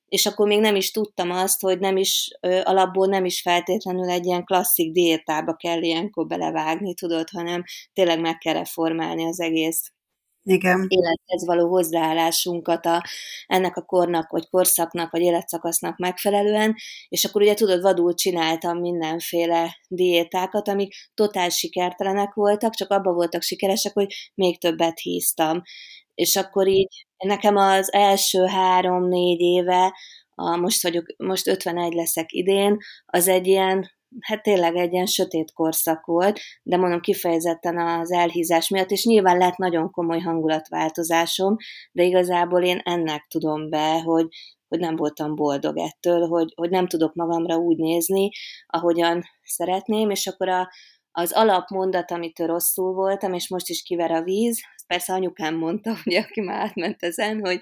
és 0.08 0.26
akkor 0.26 0.48
még 0.48 0.60
nem 0.60 0.76
is 0.76 0.92
tudtam 0.92 1.32
azt, 1.32 1.62
hogy 1.62 1.80
nem 1.80 1.98
is, 1.98 2.38
alapból 2.64 3.08
nem 3.08 3.26
is 3.26 3.42
feltétlenül 3.42 4.10
egy 4.10 4.26
ilyen 4.26 4.44
klasszik 4.44 4.92
diétába 4.92 5.54
kell 5.54 5.82
ilyenkor 5.82 6.28
belevágni, 6.28 6.94
tudod, 6.94 7.30
hanem 7.30 7.64
tényleg 7.94 8.20
meg 8.20 8.38
kell 8.38 8.54
reformálni 8.54 9.26
az 9.26 9.40
egész 9.40 9.92
igen. 10.48 10.86
élethez 10.88 11.46
való 11.46 11.70
hozzáállásunkat 11.70 12.86
a, 12.86 13.04
ennek 13.48 13.78
a 13.78 13.82
kornak, 13.82 14.30
vagy 14.30 14.50
korszaknak, 14.50 15.12
vagy 15.12 15.22
életszakasznak 15.22 15.98
megfelelően, 15.98 16.76
és 17.08 17.26
akkor 17.26 17.42
ugye 17.42 17.54
tudod, 17.54 17.82
vadul 17.82 18.14
csináltam 18.14 18.80
mindenféle 18.80 19.78
diétákat, 19.88 20.68
amik 20.68 20.94
totál 21.14 21.50
sikertelenek 21.50 22.34
voltak, 22.34 22.74
csak 22.74 22.92
abban 22.92 23.14
voltak 23.14 23.42
sikeresek, 23.42 23.94
hogy 23.94 24.14
még 24.34 24.60
többet 24.60 25.00
híztam. 25.00 25.62
És 26.18 26.36
akkor 26.36 26.68
így 26.68 27.06
nekem 27.18 27.56
az 27.56 27.94
első 27.94 28.46
három-négy 28.46 29.40
éve, 29.40 29.94
a, 30.36 30.56
most 30.56 30.84
vagyok, 30.84 31.06
most 31.18 31.48
51 31.48 31.94
leszek 31.94 32.32
idén, 32.32 32.78
az 33.06 33.28
egy 33.28 33.48
ilyen, 33.48 33.92
hát 34.22 34.42
tényleg 34.42 34.76
egy 34.76 34.94
ilyen 34.94 35.06
sötét 35.06 35.54
korszak 35.54 36.06
volt, 36.06 36.40
de 36.64 36.78
mondom 36.78 37.00
kifejezetten 37.00 37.78
az 37.78 38.12
elhízás 38.12 38.70
miatt, 38.70 38.92
és 38.92 39.06
nyilván 39.06 39.38
lett 39.38 39.56
nagyon 39.56 39.92
komoly 39.92 40.20
hangulatváltozásom, 40.20 41.56
de 41.92 42.04
igazából 42.04 42.64
én 42.64 42.82
ennek 42.84 43.26
tudom 43.30 43.70
be, 43.70 44.02
hogy, 44.02 44.28
hogy 44.68 44.80
nem 44.80 44.96
voltam 44.96 45.36
boldog 45.36 45.78
ettől, 45.78 46.28
hogy, 46.28 46.54
hogy 46.56 46.70
nem 46.70 46.88
tudok 46.88 47.14
magamra 47.14 47.56
úgy 47.56 47.78
nézni, 47.78 48.30
ahogyan 48.68 49.24
szeretném, 49.44 50.10
és 50.10 50.28
akkor 50.28 50.50
a, 50.50 50.70
az 51.12 51.32
alapmondat, 51.32 52.12
amitől 52.12 52.48
rosszul 52.48 52.94
voltam, 52.94 53.34
és 53.34 53.50
most 53.50 53.70
is 53.70 53.84
kiver 53.84 54.12
a 54.12 54.24
víz, 54.24 54.62
persze 54.88 55.14
anyukám 55.14 55.56
mondta, 55.56 55.96
ugye, 56.06 56.20
aki 56.20 56.42
már 56.42 56.60
átment 56.60 57.04
ezen, 57.04 57.40
hogy 57.40 57.60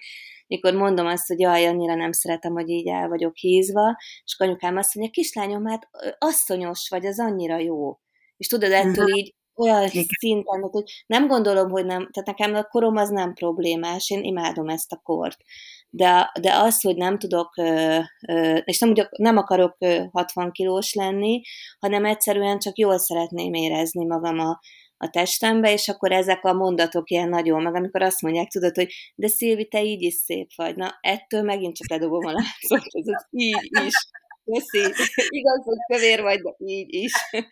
mikor 0.48 0.74
mondom 0.74 1.06
azt, 1.06 1.28
hogy 1.28 1.40
jaj, 1.40 1.66
annyira 1.66 1.96
nem 1.96 2.12
szeretem, 2.12 2.54
hogy 2.54 2.70
így 2.70 2.88
el 2.88 3.08
vagyok 3.08 3.36
hízva, 3.36 3.98
és 4.24 4.36
anyukám 4.38 4.78
azt 4.78 4.96
mondja, 4.96 5.14
kislányom, 5.14 5.66
hát 5.66 5.90
asszonyos 6.18 6.88
vagy, 6.90 7.06
az 7.06 7.20
annyira 7.20 7.58
jó. 7.58 8.00
És 8.38 8.48
tudod, 8.48 8.72
ettől 8.72 9.06
uh-huh. 9.06 9.18
így 9.18 9.36
olyan 9.56 9.88
Igen. 9.88 10.06
szinten, 10.20 10.62
hogy 10.72 11.04
nem 11.06 11.28
gondolom, 11.28 11.70
hogy 11.70 11.86
nem, 11.86 12.10
tehát 12.12 12.38
nekem 12.38 12.56
a 12.56 12.64
korom 12.64 12.96
az 12.96 13.10
nem 13.10 13.34
problémás, 13.34 14.10
én 14.10 14.24
imádom 14.24 14.70
ezt 14.70 14.92
a 14.92 15.00
kort. 15.04 15.38
De, 15.90 16.32
de 16.42 16.54
az, 16.54 16.82
hogy 16.82 16.96
nem 16.96 17.18
tudok, 17.18 17.54
és 18.64 18.80
nem, 18.80 18.94
nem 19.18 19.38
akarok 19.38 19.78
60 20.12 20.52
kilós 20.52 20.94
lenni, 20.94 21.42
hanem 21.80 22.06
egyszerűen 22.06 22.60
csak 22.60 22.78
jól 22.78 22.98
szeretném 22.98 23.54
érezni 23.54 24.06
magam 24.06 24.40
a, 24.40 24.60
a 24.98 25.10
testembe, 25.10 25.72
és 25.72 25.88
akkor 25.88 26.12
ezek 26.12 26.44
a 26.44 26.54
mondatok 26.54 27.10
ilyen 27.10 27.30
nagyon, 27.30 27.62
meg 27.62 27.76
amikor 27.76 28.02
azt 28.02 28.22
mondják, 28.22 28.48
tudod, 28.48 28.76
hogy 28.76 28.94
de 29.16 29.28
Szilvi, 29.28 29.68
te 29.68 29.84
így 29.84 30.02
is 30.02 30.14
szép 30.14 30.50
vagy. 30.56 30.76
Na, 30.76 30.98
ettől 31.02 31.42
megint 31.42 31.76
csak 31.76 31.90
ledobom 31.90 32.26
a 32.26 32.32
látszott, 32.32 32.86
ez 32.92 33.06
így 33.32 33.70
is. 33.86 33.94
Köszi. 34.46 34.94
Igaz, 35.40 35.64
hogy 35.64 35.78
kövér 35.94 36.22
vagy, 36.22 36.42
de 36.42 36.54
így 36.58 36.94
is. 36.94 37.14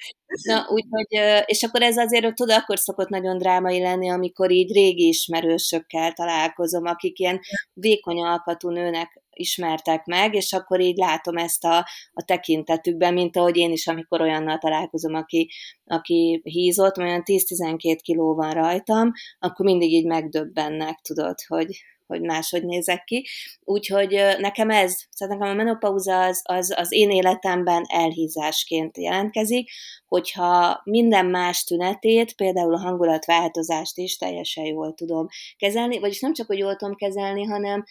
Na, 0.50 0.68
úgyhogy, 0.70 1.42
és 1.46 1.64
akkor 1.64 1.82
ez 1.82 1.98
azért, 1.98 2.36
tudod, 2.36 2.56
akkor 2.56 2.80
szokott 2.80 3.10
nagyon 3.10 3.38
drámai 3.38 3.80
lenni, 3.80 4.10
amikor 4.10 4.52
így 4.52 4.74
régi 4.74 5.08
ismerősökkel 5.08 6.12
találkozom, 6.12 6.86
akik 6.86 7.20
ilyen 7.20 7.40
vékony 7.74 8.22
alkatú 8.22 8.70
nőnek 8.70 9.22
ismertek 9.36 10.06
meg, 10.06 10.34
és 10.34 10.54
akkor 10.54 10.80
így 10.80 10.98
látom 10.98 11.38
ezt 11.38 11.64
a, 11.66 11.78
a 12.14 12.24
tekintetükben, 12.26 13.14
mint 13.14 13.38
ahogy 13.38 13.58
én 13.58 13.72
is, 13.72 13.88
amikor 13.88 14.22
olyannal 14.22 14.58
találkozom, 14.58 15.14
aki, 15.14 15.50
aki 15.86 16.42
hízott, 16.44 16.98
olyan 16.98 17.22
10-12 17.26 17.98
kiló 18.02 18.36
van 18.36 18.52
rajtam, 18.52 19.12
akkor 19.40 19.66
mindig 19.66 19.92
így 19.92 20.06
megdöbbennek, 20.06 21.00
tudod, 21.02 21.36
hogy, 21.48 21.84
hogy 22.08 22.22
máshogy 22.22 22.66
nézek 22.66 23.04
ki. 23.04 23.28
Úgyhogy 23.60 24.10
nekem 24.38 24.70
ez, 24.70 24.96
szóval 25.10 25.38
nekem 25.38 25.54
a 25.54 25.58
menopauza 25.64 26.22
az, 26.22 26.42
az, 26.44 26.74
az 26.78 26.92
én 26.92 27.10
életemben 27.10 27.84
elhízásként 27.88 28.98
jelentkezik, 28.98 29.70
hogyha 30.06 30.82
minden 30.84 31.26
más 31.26 31.64
tünetét, 31.64 32.36
például 32.36 32.74
a 32.74 32.80
hangulatváltozást 32.80 33.98
is 33.98 34.18
teljesen 34.18 34.66
jól 34.66 34.94
tudom 34.94 35.28
kezelni, 35.58 36.00
vagyis 36.00 36.20
nem 36.20 36.34
csak, 36.34 36.48
hogy 36.48 36.58
jól 36.58 36.76
tudom 36.76 36.96
kezelni, 36.96 37.44
hanem 37.44 37.84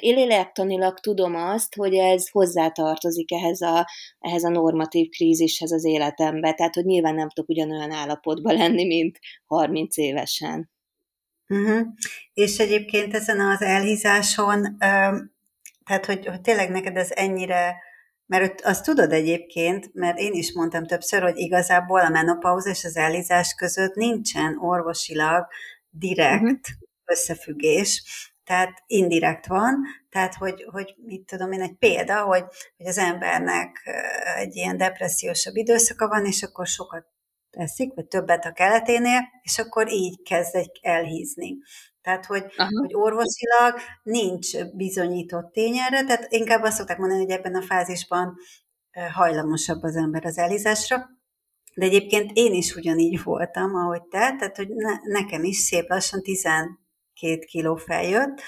lélektanilag 0.00 0.98
tudom 0.98 1.34
azt, 1.34 1.74
hogy 1.74 1.94
ez 1.94 2.30
hozzátartozik 2.30 3.32
ehhez 3.32 3.60
a, 3.60 3.86
ehhez 4.18 4.44
a 4.44 4.48
normatív 4.48 5.08
krízishez 5.08 5.72
az 5.72 5.84
életembe, 5.84 6.52
tehát 6.52 6.74
hogy 6.74 6.84
nyilván 6.84 7.14
nem 7.14 7.28
tudok 7.28 7.50
ugyanolyan 7.50 7.90
állapotban 7.90 8.54
lenni, 8.54 8.86
mint 8.86 9.18
30 9.46 9.96
évesen. 9.96 10.70
Uh-huh. 11.50 11.86
És 12.32 12.58
egyébként 12.58 13.14
ezen 13.14 13.40
az 13.40 13.62
elhízáson, 13.62 14.76
tehát 15.84 16.06
hogy, 16.06 16.26
hogy 16.26 16.40
tényleg 16.40 16.70
neked 16.70 16.96
ez 16.96 17.10
ennyire, 17.10 17.76
mert 18.26 18.60
azt 18.60 18.84
tudod 18.84 19.12
egyébként, 19.12 19.90
mert 19.94 20.18
én 20.18 20.32
is 20.32 20.52
mondtam 20.52 20.86
többször, 20.86 21.22
hogy 21.22 21.36
igazából 21.36 22.00
a 22.00 22.08
menopauza 22.08 22.70
és 22.70 22.84
az 22.84 22.96
elhízás 22.96 23.54
között 23.54 23.94
nincsen 23.94 24.58
orvosilag 24.58 25.46
direkt 25.90 26.42
uh-huh. 26.42 26.58
összefüggés, 27.04 28.02
tehát 28.44 28.82
indirekt 28.86 29.46
van, 29.46 29.84
tehát 30.10 30.34
hogy, 30.34 30.64
hogy 30.70 30.94
mit 31.06 31.26
tudom 31.26 31.52
én, 31.52 31.60
egy 31.60 31.76
példa, 31.78 32.22
hogy, 32.22 32.44
hogy 32.76 32.86
az 32.86 32.98
embernek 32.98 33.80
egy 34.36 34.56
ilyen 34.56 34.76
depressziósabb 34.76 35.56
időszaka 35.56 36.08
van, 36.08 36.26
és 36.26 36.42
akkor 36.42 36.66
sokat 36.66 37.06
teszik, 37.50 37.94
vagy 37.94 38.06
többet 38.06 38.44
a 38.44 38.52
keleténél, 38.52 39.20
és 39.42 39.58
akkor 39.58 39.92
így 39.92 40.22
kezd 40.22 40.54
egy 40.54 40.78
elhízni. 40.82 41.58
Tehát, 42.02 42.26
hogy, 42.26 42.44
hogy 42.80 42.94
orvosilag 42.94 43.78
nincs 44.02 44.64
bizonyított 44.64 45.52
tény 45.52 45.76
erre, 45.76 46.04
tehát 46.04 46.26
inkább 46.28 46.62
azt 46.62 46.76
szokták 46.76 46.98
mondani, 46.98 47.20
hogy 47.20 47.30
ebben 47.30 47.54
a 47.54 47.62
fázisban 47.62 48.36
hajlamosabb 49.12 49.82
az 49.82 49.96
ember 49.96 50.24
az 50.24 50.38
elhízásra, 50.38 51.08
de 51.74 51.84
egyébként 51.84 52.30
én 52.34 52.52
is 52.52 52.74
ugyanígy 52.74 53.22
voltam, 53.22 53.74
ahogy 53.74 54.02
te, 54.02 54.18
tehát 54.18 54.56
hogy 54.56 54.68
ne, 54.68 54.92
nekem 55.02 55.44
is 55.44 55.56
szép 55.56 55.88
lassan 55.88 56.22
12 56.22 57.38
kiló 57.38 57.76
feljött, 57.76 58.40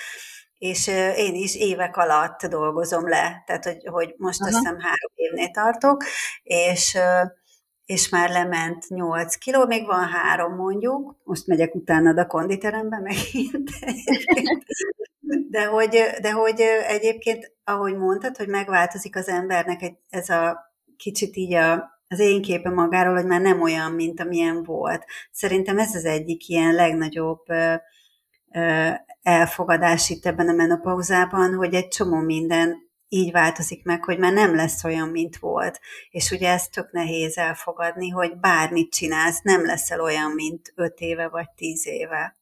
és 0.58 0.86
én 1.16 1.34
is 1.34 1.56
évek 1.56 1.96
alatt 1.96 2.46
dolgozom 2.46 3.08
le, 3.08 3.42
tehát 3.46 3.64
hogy, 3.64 3.84
hogy 3.84 4.14
most 4.16 4.40
Aha. 4.40 4.48
azt 4.48 4.58
hiszem 4.58 4.78
három 4.78 5.12
évnél 5.14 5.50
tartok, 5.50 6.04
és 6.42 6.98
és 7.84 8.08
már 8.08 8.30
lement 8.30 8.88
8 8.88 9.34
kiló, 9.34 9.66
még 9.66 9.86
van 9.86 10.08
három 10.08 10.54
mondjuk, 10.54 11.16
most 11.24 11.46
megyek 11.46 11.74
utána 11.74 12.20
a 12.20 12.26
konditerembe 12.26 12.98
megint. 12.98 13.70
De 15.50 15.64
hogy, 15.64 16.02
de 16.20 16.32
hogy 16.32 16.60
egyébként, 16.86 17.52
ahogy 17.64 17.96
mondtad, 17.96 18.36
hogy 18.36 18.48
megváltozik 18.48 19.16
az 19.16 19.28
embernek 19.28 19.92
ez 20.08 20.28
a 20.28 20.72
kicsit 20.96 21.36
így 21.36 21.54
a, 21.54 22.00
az 22.08 22.18
én 22.18 22.42
képe 22.42 22.70
magáról, 22.70 23.14
hogy 23.14 23.26
már 23.26 23.40
nem 23.40 23.60
olyan, 23.60 23.92
mint 23.92 24.20
amilyen 24.20 24.62
volt. 24.62 25.04
Szerintem 25.30 25.78
ez 25.78 25.94
az 25.94 26.04
egyik 26.04 26.48
ilyen 26.48 26.74
legnagyobb 26.74 27.44
elfogadás 29.22 30.10
itt 30.10 30.26
ebben 30.26 30.48
a 30.48 30.52
menopauzában, 30.52 31.54
hogy 31.54 31.74
egy 31.74 31.88
csomó 31.88 32.16
minden 32.16 32.90
így 33.12 33.30
változik 33.30 33.84
meg, 33.84 34.04
hogy 34.04 34.18
már 34.18 34.32
nem 34.32 34.54
lesz 34.54 34.84
olyan, 34.84 35.08
mint 35.08 35.36
volt. 35.36 35.80
És 36.10 36.30
ugye 36.30 36.48
ezt 36.48 36.72
tök 36.72 36.92
nehéz 36.92 37.36
elfogadni, 37.36 38.08
hogy 38.08 38.36
bármit 38.36 38.92
csinálsz, 38.92 39.40
nem 39.42 39.64
leszel 39.64 40.00
olyan, 40.00 40.30
mint 40.30 40.72
öt 40.74 40.98
éve 40.98 41.28
vagy 41.28 41.50
tíz 41.56 41.86
éve. 41.86 42.36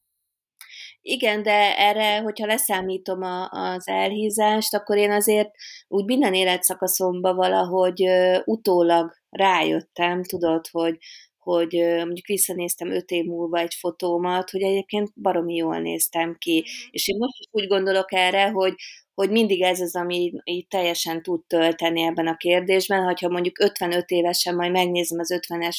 Igen, 1.01 1.43
de 1.43 1.77
erre, 1.77 2.19
hogyha 2.19 2.45
leszámítom 2.45 3.21
a, 3.21 3.49
az 3.49 3.87
elhízást, 3.87 4.73
akkor 4.73 4.97
én 4.97 5.11
azért 5.11 5.49
úgy 5.87 6.05
minden 6.05 6.33
életszakaszomban 6.33 7.35
valahogy 7.35 8.03
utólag 8.45 9.13
rájöttem, 9.29 10.23
tudod, 10.23 10.67
hogy, 10.71 10.97
hogy 11.37 11.73
mondjuk 11.73 12.25
visszanéztem 12.25 12.91
öt 12.91 13.09
év 13.09 13.25
múlva 13.25 13.59
egy 13.59 13.73
fotómat, 13.79 14.49
hogy 14.49 14.61
egyébként 14.61 15.11
baromi 15.21 15.55
jól 15.55 15.79
néztem 15.79 16.35
ki. 16.37 16.53
Mm-hmm. 16.53 16.89
És 16.89 17.07
én 17.07 17.17
most 17.19 17.39
is 17.39 17.47
úgy 17.51 17.67
gondolok 17.67 18.13
erre, 18.13 18.49
hogy, 18.49 18.73
hogy 19.21 19.31
mindig 19.31 19.61
ez 19.61 19.79
az, 19.79 19.95
ami 19.95 20.33
így 20.43 20.67
teljesen 20.67 21.21
tud 21.21 21.45
tölteni 21.47 22.01
ebben 22.01 22.27
a 22.27 22.37
kérdésben, 22.37 23.03
hogyha 23.03 23.29
mondjuk 23.29 23.59
55 23.59 24.09
évesen 24.09 24.55
majd 24.55 24.71
megnézem 24.71 25.19
az 25.19 25.39
50-es 25.39 25.77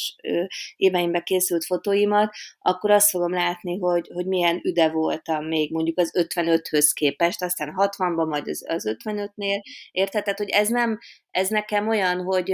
éveimben 0.77 1.23
készült 1.23 1.65
fotóimat, 1.65 2.35
akkor 2.59 2.91
azt 2.91 3.11
fogom 3.11 3.33
látni, 3.33 3.79
hogy, 3.79 4.11
hogy 4.15 4.27
milyen 4.27 4.61
üde 4.65 4.89
voltam 4.89 5.45
még 5.45 5.73
mondjuk 5.73 5.99
az 5.99 6.13
55-höz 6.19 6.91
képest, 6.95 7.43
aztán 7.43 7.75
60-ban, 7.77 8.29
majd 8.29 8.49
az, 8.49 8.65
az 8.69 8.97
55-nél, 9.05 9.63
érted? 9.91 10.23
Tehát, 10.23 10.39
hogy 10.39 10.51
ez 10.51 10.69
nem, 10.69 10.99
ez 11.31 11.49
nekem 11.49 11.89
olyan, 11.89 12.23
hogy 12.23 12.51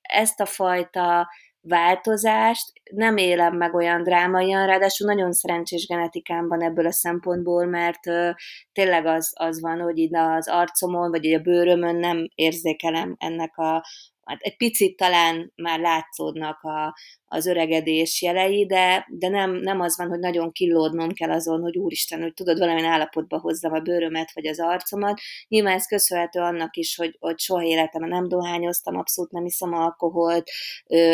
ezt 0.00 0.40
a 0.40 0.46
fajta 0.46 1.28
változást. 1.62 2.72
Nem 2.90 3.16
élem 3.16 3.56
meg 3.56 3.74
olyan 3.74 4.02
drámaian, 4.02 4.66
ráadásul 4.66 5.06
nagyon 5.06 5.32
szerencsés 5.32 5.86
genetikámban 5.86 6.62
ebből 6.62 6.86
a 6.86 6.92
szempontból, 6.92 7.66
mert 7.66 8.06
ö, 8.06 8.30
tényleg 8.72 9.06
az, 9.06 9.32
az 9.34 9.60
van, 9.60 9.80
hogy 9.80 9.98
így 9.98 10.16
az 10.16 10.48
arcomon, 10.48 11.10
vagy 11.10 11.34
a 11.34 11.38
bőrömön 11.38 11.96
nem 11.96 12.28
érzékelem 12.34 13.14
ennek 13.18 13.56
a, 13.56 13.84
hát 14.24 14.40
egy 14.40 14.56
picit 14.56 14.96
talán 14.96 15.52
már 15.56 15.80
látszódnak 15.80 16.62
a, 16.62 16.94
az 17.32 17.46
öregedés 17.46 18.22
jelei, 18.22 18.66
de, 18.66 19.06
de 19.08 19.28
nem, 19.28 19.50
nem 19.50 19.80
az 19.80 19.96
van, 19.96 20.08
hogy 20.08 20.18
nagyon 20.18 20.52
killódnom 20.52 21.12
kell 21.12 21.30
azon, 21.30 21.60
hogy 21.60 21.76
úristen, 21.76 22.22
hogy 22.22 22.34
tudod, 22.34 22.58
valamilyen 22.58 22.90
állapotba 22.90 23.38
hozzam 23.38 23.72
a 23.72 23.80
bőrömet 23.80 24.32
vagy 24.32 24.46
az 24.46 24.60
arcomat. 24.60 25.20
Nyilván 25.48 25.74
ez 25.74 25.86
köszönhető 25.86 26.40
annak 26.40 26.76
is, 26.76 26.96
hogy, 26.96 27.16
hogy 27.18 27.38
soha 27.38 27.62
életemben 27.62 28.10
nem 28.10 28.28
dohányoztam, 28.28 28.96
abszolút 28.96 29.30
nem 29.30 29.44
iszom 29.44 29.72
alkoholt, 29.72 30.50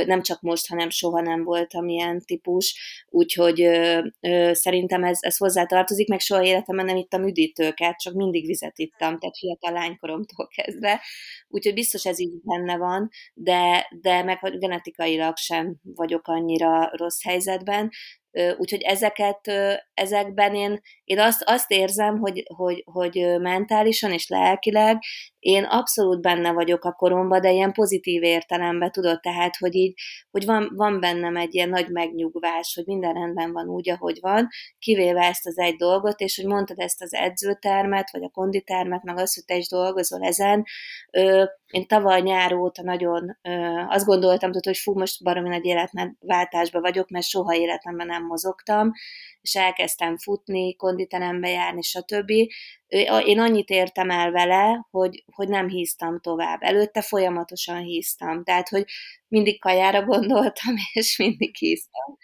nem 0.06 0.22
csak 0.22 0.40
most, 0.40 0.68
hanem 0.68 0.90
soha 0.90 1.20
nem 1.20 1.44
voltam 1.44 1.88
ilyen 1.88 2.20
típus, 2.24 3.04
úgyhogy 3.08 3.68
szerintem 4.52 5.04
ez, 5.04 5.18
ez 5.20 5.36
hozzátartozik, 5.36 6.08
meg 6.08 6.20
soha 6.20 6.44
életemben 6.44 6.84
nem 6.84 6.96
ittam 6.96 7.26
üdítőket, 7.26 7.98
csak 7.98 8.14
mindig 8.14 8.46
vizet 8.46 8.78
ittam, 8.78 9.18
tehát 9.18 9.38
fiatal 9.38 9.72
lánykoromtól 9.72 10.48
kezdve, 10.54 11.00
úgyhogy 11.48 11.74
biztos 11.74 12.06
ez 12.06 12.20
így 12.20 12.32
benne 12.42 12.76
van, 12.76 13.08
de, 13.34 13.86
de 14.00 14.22
meg 14.22 14.58
genetikailag 14.58 15.36
sem 15.36 15.76
vagy 15.82 16.05
vagyok 16.06 16.28
annyira 16.28 16.90
rossz 16.92 17.22
helyzetben, 17.22 17.90
úgyhogy 18.56 18.82
ezeket, 18.82 19.40
ezekben 19.94 20.54
én, 20.54 20.80
én 21.04 21.20
azt, 21.20 21.42
azt 21.46 21.70
érzem, 21.70 22.18
hogy, 22.18 22.42
hogy, 22.54 22.84
hogy 22.92 23.40
mentálisan 23.40 24.12
és 24.12 24.28
lelkileg 24.28 24.98
én 25.46 25.64
abszolút 25.64 26.20
benne 26.20 26.52
vagyok 26.52 26.84
a 26.84 26.92
koromban, 26.92 27.40
de 27.40 27.52
ilyen 27.52 27.72
pozitív 27.72 28.22
értelemben 28.22 28.90
tudod, 28.90 29.20
tehát, 29.20 29.56
hogy 29.56 29.74
így, 29.74 29.94
hogy 30.30 30.44
van, 30.44 30.70
van 30.74 31.00
bennem 31.00 31.36
egy 31.36 31.54
ilyen 31.54 31.68
nagy 31.68 31.88
megnyugvás, 31.88 32.74
hogy 32.74 32.86
minden 32.86 33.12
rendben 33.12 33.52
van 33.52 33.68
úgy, 33.68 33.90
ahogy 33.90 34.18
van, 34.20 34.48
kivéve 34.78 35.26
ezt 35.26 35.46
az 35.46 35.58
egy 35.58 35.76
dolgot, 35.76 36.20
és 36.20 36.36
hogy 36.36 36.46
mondtad 36.46 36.78
ezt 36.78 37.02
az 37.02 37.14
edzőtermet, 37.14 38.10
vagy 38.10 38.22
a 38.22 38.28
konditermet, 38.28 39.02
meg 39.02 39.18
azt, 39.18 39.34
hogy 39.34 39.44
te 39.44 39.56
is 39.56 39.68
dolgozol 39.68 40.22
ezen, 40.22 40.64
én 41.66 41.86
tavaly 41.86 42.20
nyár 42.20 42.54
óta 42.54 42.82
nagyon 42.82 43.38
azt 43.88 44.06
gondoltam, 44.06 44.50
hogy 44.64 44.76
fú, 44.76 44.98
most 44.98 45.22
baromi 45.22 45.48
nagy 45.48 45.64
életváltásban 45.64 46.82
vagyok, 46.82 47.08
mert 47.08 47.26
soha 47.26 47.54
életemben 47.54 48.06
nem 48.06 48.25
mozogtam, 48.26 48.92
és 49.46 49.54
elkezdtem 49.54 50.16
futni, 50.16 50.76
konditerembe 50.76 51.48
járni, 51.48 51.82
stb. 51.82 52.30
Én 53.24 53.38
annyit 53.38 53.68
értem 53.68 54.10
el 54.10 54.30
vele, 54.30 54.86
hogy, 54.90 55.24
hogy 55.32 55.48
nem 55.48 55.68
híztam 55.68 56.20
tovább. 56.20 56.62
Előtte 56.62 57.02
folyamatosan 57.02 57.82
híztam, 57.82 58.44
tehát, 58.44 58.68
hogy 58.68 58.84
mindig 59.28 59.60
kajára 59.60 60.04
gondoltam, 60.04 60.74
és 60.92 61.18
mindig 61.18 61.56
híztam 61.56 62.16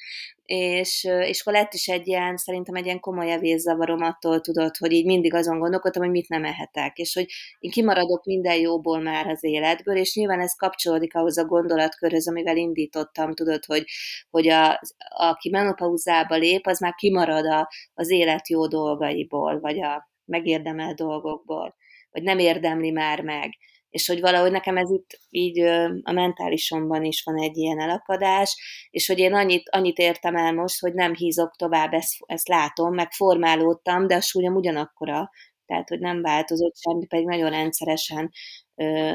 és, 0.54 1.04
és 1.04 1.40
akkor 1.40 1.52
lett 1.52 1.74
is 1.74 1.88
egy 1.88 2.08
ilyen, 2.08 2.36
szerintem 2.36 2.74
egy 2.74 2.84
ilyen 2.84 3.00
komoly 3.00 3.32
evészavarom 3.32 4.02
attól 4.02 4.40
tudod, 4.40 4.76
hogy 4.76 4.92
így 4.92 5.04
mindig 5.04 5.34
azon 5.34 5.58
gondolkodtam, 5.58 6.02
hogy 6.02 6.10
mit 6.10 6.28
nem 6.28 6.44
ehetek, 6.44 6.96
és 6.96 7.14
hogy 7.14 7.26
én 7.58 7.70
kimaradok 7.70 8.24
minden 8.24 8.60
jóból 8.60 9.00
már 9.00 9.26
az 9.26 9.44
életből, 9.44 9.96
és 9.96 10.14
nyilván 10.14 10.40
ez 10.40 10.54
kapcsolódik 10.56 11.14
ahhoz 11.14 11.38
a 11.38 11.44
gondolatkörhöz, 11.44 12.28
amivel 12.28 12.56
indítottam, 12.56 13.34
tudod, 13.34 13.64
hogy, 13.64 13.84
hogy 14.30 14.48
a, 14.48 14.80
aki 15.08 15.50
menopauzába 15.50 16.36
lép, 16.36 16.66
az 16.66 16.80
már 16.80 16.94
kimarad 17.12 17.46
a, 17.46 17.68
az 17.94 18.10
élet 18.10 18.48
jó 18.48 18.66
dolgaiból, 18.66 19.60
vagy 19.60 19.80
a 19.80 20.10
megérdemelt 20.24 20.96
dolgokból, 20.96 21.74
vagy 22.10 22.22
nem 22.22 22.38
érdemli 22.38 22.90
már 22.90 23.20
meg. 23.20 23.50
És 23.90 24.06
hogy 24.06 24.20
valahogy 24.20 24.50
nekem 24.50 24.76
ez 24.76 24.90
itt 24.90 25.20
így 25.28 25.60
a 26.02 26.12
mentálisomban 26.12 27.04
is 27.04 27.22
van 27.22 27.38
egy 27.38 27.56
ilyen 27.56 27.80
elakadás, 27.80 28.56
és 28.90 29.06
hogy 29.06 29.18
én 29.18 29.34
annyit, 29.34 29.68
annyit 29.68 29.98
értem 29.98 30.36
el 30.36 30.52
most, 30.52 30.80
hogy 30.80 30.94
nem 30.94 31.14
hízok 31.14 31.56
tovább, 31.56 31.92
ezt, 31.92 32.14
ezt 32.26 32.48
látom, 32.48 32.94
meg 32.94 33.10
formálódtam, 33.10 34.06
de 34.06 34.14
a 34.14 34.20
súlyom 34.20 34.54
ugyanakkora, 34.54 35.30
tehát 35.66 35.88
hogy 35.88 35.98
nem 35.98 36.22
változott 36.22 36.76
semmi, 36.76 37.06
pedig 37.06 37.26
nagyon 37.26 37.50
rendszeresen 37.50 38.30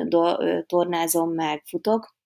do, 0.04 0.36
tornázom 0.66 1.34
meg, 1.34 1.64
futok, 1.70 2.17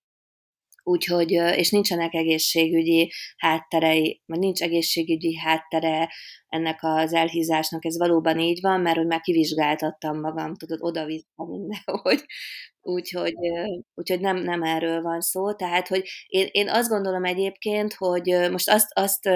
úgyhogy, 0.83 1.31
és 1.31 1.69
nincsenek 1.69 2.13
egészségügyi 2.13 3.11
hátterei, 3.37 4.21
vagy 4.25 4.39
nincs 4.39 4.61
egészségügyi 4.61 5.37
háttere 5.37 6.09
ennek 6.47 6.79
az 6.81 7.13
elhízásnak, 7.13 7.85
ez 7.85 7.97
valóban 7.97 8.39
így 8.39 8.61
van, 8.61 8.81
mert 8.81 8.97
hogy 8.97 9.07
már 9.07 9.21
kivizsgáltattam 9.21 10.19
magam, 10.19 10.55
tudod, 10.55 10.79
oda-vissza 10.81 11.45
mindenhogy, 11.49 12.25
úgyhogy, 12.81 13.35
úgyhogy 13.95 14.19
nem, 14.19 14.37
nem 14.37 14.63
erről 14.63 15.01
van 15.01 15.21
szó, 15.21 15.53
tehát, 15.53 15.87
hogy 15.87 16.07
én, 16.27 16.47
én 16.51 16.69
azt 16.69 16.89
gondolom 16.89 17.23
egyébként, 17.23 17.93
hogy 17.93 18.49
most 18.51 18.69
azt, 18.69 18.87
azt 18.93 19.29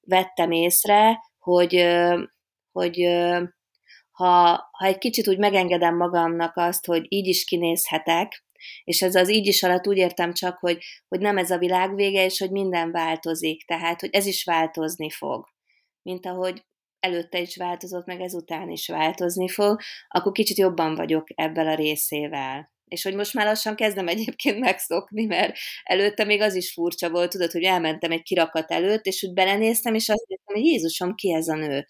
vettem 0.00 0.50
észre, 0.50 1.18
hogy, 1.38 1.86
hogy 2.72 3.06
ha, 4.10 4.68
ha 4.70 4.86
egy 4.86 4.98
kicsit 4.98 5.28
úgy 5.28 5.38
megengedem 5.38 5.96
magamnak 5.96 6.56
azt, 6.56 6.86
hogy 6.86 7.04
így 7.08 7.26
is 7.26 7.44
kinézhetek, 7.44 8.44
és 8.84 9.02
ez 9.02 9.14
az 9.14 9.30
így 9.30 9.46
is 9.46 9.62
alatt 9.62 9.86
úgy 9.86 9.96
értem 9.96 10.32
csak, 10.32 10.58
hogy, 10.58 10.78
hogy 11.08 11.20
nem 11.20 11.38
ez 11.38 11.50
a 11.50 11.58
világ 11.58 11.94
vége, 11.94 12.24
és 12.24 12.38
hogy 12.38 12.50
minden 12.50 12.90
változik, 12.90 13.66
tehát, 13.66 14.00
hogy 14.00 14.10
ez 14.12 14.26
is 14.26 14.44
változni 14.44 15.10
fog. 15.10 15.46
Mint 16.02 16.26
ahogy 16.26 16.62
előtte 17.00 17.40
is 17.40 17.56
változott, 17.56 18.06
meg 18.06 18.20
ezután 18.20 18.70
is 18.70 18.88
változni 18.88 19.48
fog, 19.48 19.80
akkor 20.08 20.32
kicsit 20.32 20.58
jobban 20.58 20.94
vagyok 20.94 21.26
ebből 21.34 21.68
a 21.68 21.74
részével. 21.74 22.70
És 22.84 23.02
hogy 23.02 23.14
most 23.14 23.34
már 23.34 23.46
lassan 23.46 23.76
kezdem 23.76 24.08
egyébként 24.08 24.58
megszokni, 24.58 25.24
mert 25.24 25.56
előtte 25.82 26.24
még 26.24 26.40
az 26.40 26.54
is 26.54 26.72
furcsa 26.72 27.10
volt, 27.10 27.30
tudod, 27.30 27.50
hogy 27.50 27.62
elmentem 27.62 28.10
egy 28.10 28.22
kirakat 28.22 28.70
előtt, 28.70 29.04
és 29.04 29.22
úgy 29.22 29.32
belenéztem, 29.32 29.94
és 29.94 30.08
azt 30.08 30.24
mondtam, 30.28 30.54
hogy 30.54 30.64
Jézusom, 30.64 31.14
ki 31.14 31.32
ez 31.32 31.48
a 31.48 31.54
nő? 31.54 31.86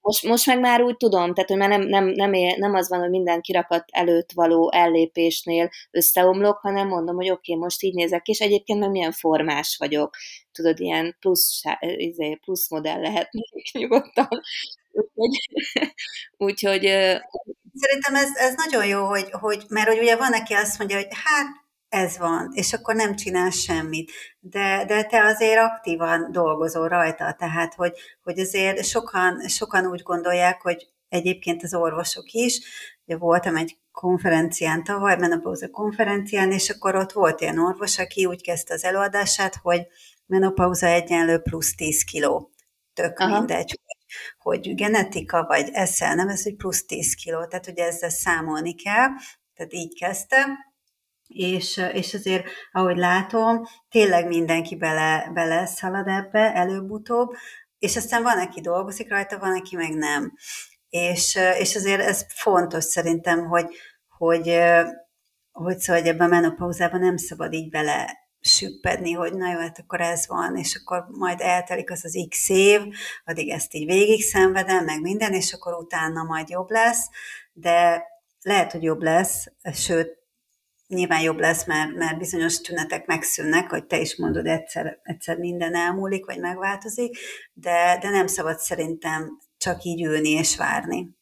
Most, 0.00 0.22
most 0.22 0.46
meg 0.46 0.60
már 0.60 0.82
úgy 0.82 0.96
tudom, 0.96 1.34
tehát 1.34 1.48
hogy 1.48 1.58
már 1.58 1.68
nem, 1.68 1.80
nem, 1.80 2.04
nem, 2.04 2.32
él, 2.32 2.56
nem 2.56 2.74
az 2.74 2.88
van, 2.88 3.00
hogy 3.00 3.10
minden 3.10 3.40
kirakat 3.40 3.84
előtt 3.86 4.32
való 4.32 4.72
ellépésnél 4.72 5.70
összeomlok, 5.90 6.58
hanem 6.58 6.88
mondom, 6.88 7.16
hogy 7.16 7.30
oké, 7.30 7.52
okay, 7.52 7.64
most 7.64 7.82
így 7.82 7.94
nézek 7.94 8.26
és 8.26 8.38
egyébként 8.38 8.80
meg 8.80 8.90
milyen 8.90 9.12
formás 9.12 9.76
vagyok. 9.78 10.16
Tudod, 10.52 10.80
ilyen 10.80 11.16
plusz, 11.20 11.62
izé, 11.80 12.34
plusz 12.34 12.70
modell 12.70 13.00
lehet 13.00 13.28
nyugodtan. 13.78 14.28
Úgyhogy, 14.92 15.48
úgyhogy 16.48 16.82
Szerintem 17.80 18.14
ez, 18.14 18.36
ez 18.36 18.54
nagyon 18.54 18.86
jó, 18.86 19.06
hogy, 19.06 19.30
hogy, 19.30 19.64
mert 19.68 19.88
hogy 19.88 19.98
ugye 19.98 20.16
van, 20.16 20.32
aki 20.32 20.54
azt 20.54 20.78
mondja, 20.78 20.96
hogy 20.96 21.08
hát 21.10 21.46
ez 21.88 22.18
van, 22.18 22.50
és 22.54 22.72
akkor 22.72 22.94
nem 22.94 23.16
csinál 23.16 23.50
semmit. 23.50 24.10
De, 24.40 24.84
de 24.86 25.04
te 25.04 25.24
azért 25.24 25.60
aktívan 25.60 26.32
dolgozol 26.32 26.88
rajta, 26.88 27.32
tehát 27.32 27.74
hogy, 27.74 27.92
hogy 28.22 28.38
azért 28.38 28.84
sokan, 28.84 29.48
sokan 29.48 29.86
úgy 29.86 30.02
gondolják, 30.02 30.60
hogy 30.62 30.88
egyébként 31.08 31.62
az 31.62 31.74
orvosok 31.74 32.30
is, 32.30 32.60
ugye 33.06 33.16
voltam 33.16 33.56
egy 33.56 33.78
konferencián 33.92 34.84
tavaly, 34.84 35.16
menopauza 35.16 35.68
konferencián, 35.70 36.52
és 36.52 36.70
akkor 36.70 36.94
ott 36.94 37.12
volt 37.12 37.40
ilyen 37.40 37.58
orvos, 37.58 37.98
aki 37.98 38.24
úgy 38.24 38.42
kezdte 38.42 38.74
az 38.74 38.84
előadását, 38.84 39.54
hogy 39.62 39.86
menopauza 40.26 40.86
egyenlő 40.86 41.38
plusz 41.38 41.74
10 41.74 42.02
kiló. 42.02 42.50
Tök 42.92 43.18
Aha. 43.18 43.38
mindegy, 43.38 43.80
hogy 44.38 44.74
genetika, 44.74 45.44
vagy 45.44 45.68
eszel, 45.72 46.14
nem 46.14 46.28
ez, 46.28 46.42
hogy 46.42 46.56
plusz 46.56 46.84
10 46.84 47.14
kiló, 47.14 47.46
tehát 47.46 47.66
ugye 47.66 47.84
ezzel 47.84 48.10
számolni 48.10 48.74
kell, 48.74 49.08
tehát 49.54 49.72
így 49.72 49.98
kezdte, 49.98 50.46
és, 51.28 51.80
és 51.92 52.14
azért, 52.14 52.44
ahogy 52.72 52.96
látom, 52.96 53.62
tényleg 53.90 54.26
mindenki 54.26 54.76
bele, 54.76 55.30
bele 55.34 55.66
szalad 55.66 56.06
ebbe 56.06 56.54
előbb-utóbb, 56.54 57.34
és 57.78 57.96
aztán 57.96 58.22
van, 58.22 58.38
aki 58.38 58.60
dolgozik 58.60 59.10
rajta, 59.10 59.38
van, 59.38 59.58
aki 59.58 59.76
meg 59.76 59.94
nem. 59.94 60.32
És, 60.88 61.38
és 61.58 61.76
azért 61.76 62.00
ez 62.00 62.24
fontos 62.28 62.84
szerintem, 62.84 63.46
hogy, 63.46 63.66
hogy, 64.08 64.58
hogy 65.52 65.78
szóval, 65.78 66.02
hogy 66.02 66.10
ebben 66.10 66.26
a 66.26 66.34
menopauzában 66.34 67.00
nem 67.00 67.16
szabad 67.16 67.52
így 67.52 67.70
bele 67.70 68.26
süppedni, 68.40 69.12
hogy 69.12 69.32
na 69.32 69.52
jó, 69.52 69.58
hát 69.58 69.78
akkor 69.78 70.00
ez 70.00 70.26
van, 70.26 70.56
és 70.56 70.74
akkor 70.74 71.06
majd 71.08 71.40
eltelik 71.40 71.90
az 71.90 72.04
az 72.04 72.26
x 72.28 72.48
év, 72.48 72.80
addig 73.24 73.50
ezt 73.50 73.74
így 73.74 73.86
végig 73.86 74.22
szenvedem, 74.22 74.84
meg 74.84 75.00
minden, 75.00 75.32
és 75.32 75.52
akkor 75.52 75.74
utána 75.74 76.22
majd 76.22 76.48
jobb 76.48 76.70
lesz, 76.70 77.08
de 77.52 78.02
lehet, 78.42 78.72
hogy 78.72 78.82
jobb 78.82 79.02
lesz, 79.02 79.46
sőt, 79.72 80.17
nyilván 80.88 81.22
jobb 81.22 81.38
lesz, 81.38 81.66
mert, 81.66 81.94
mert 81.94 82.18
bizonyos 82.18 82.60
tünetek 82.60 83.06
megszűnnek, 83.06 83.70
hogy 83.70 83.86
te 83.86 84.00
is 84.00 84.16
mondod, 84.16 84.46
egyszer, 84.46 85.00
egyszer 85.02 85.38
minden 85.38 85.74
elmúlik, 85.74 86.26
vagy 86.26 86.38
megváltozik, 86.38 87.16
de, 87.52 87.98
de 88.00 88.10
nem 88.10 88.26
szabad 88.26 88.58
szerintem 88.58 89.38
csak 89.56 89.82
így 89.82 90.02
ülni 90.02 90.30
és 90.30 90.56
várni. 90.56 91.16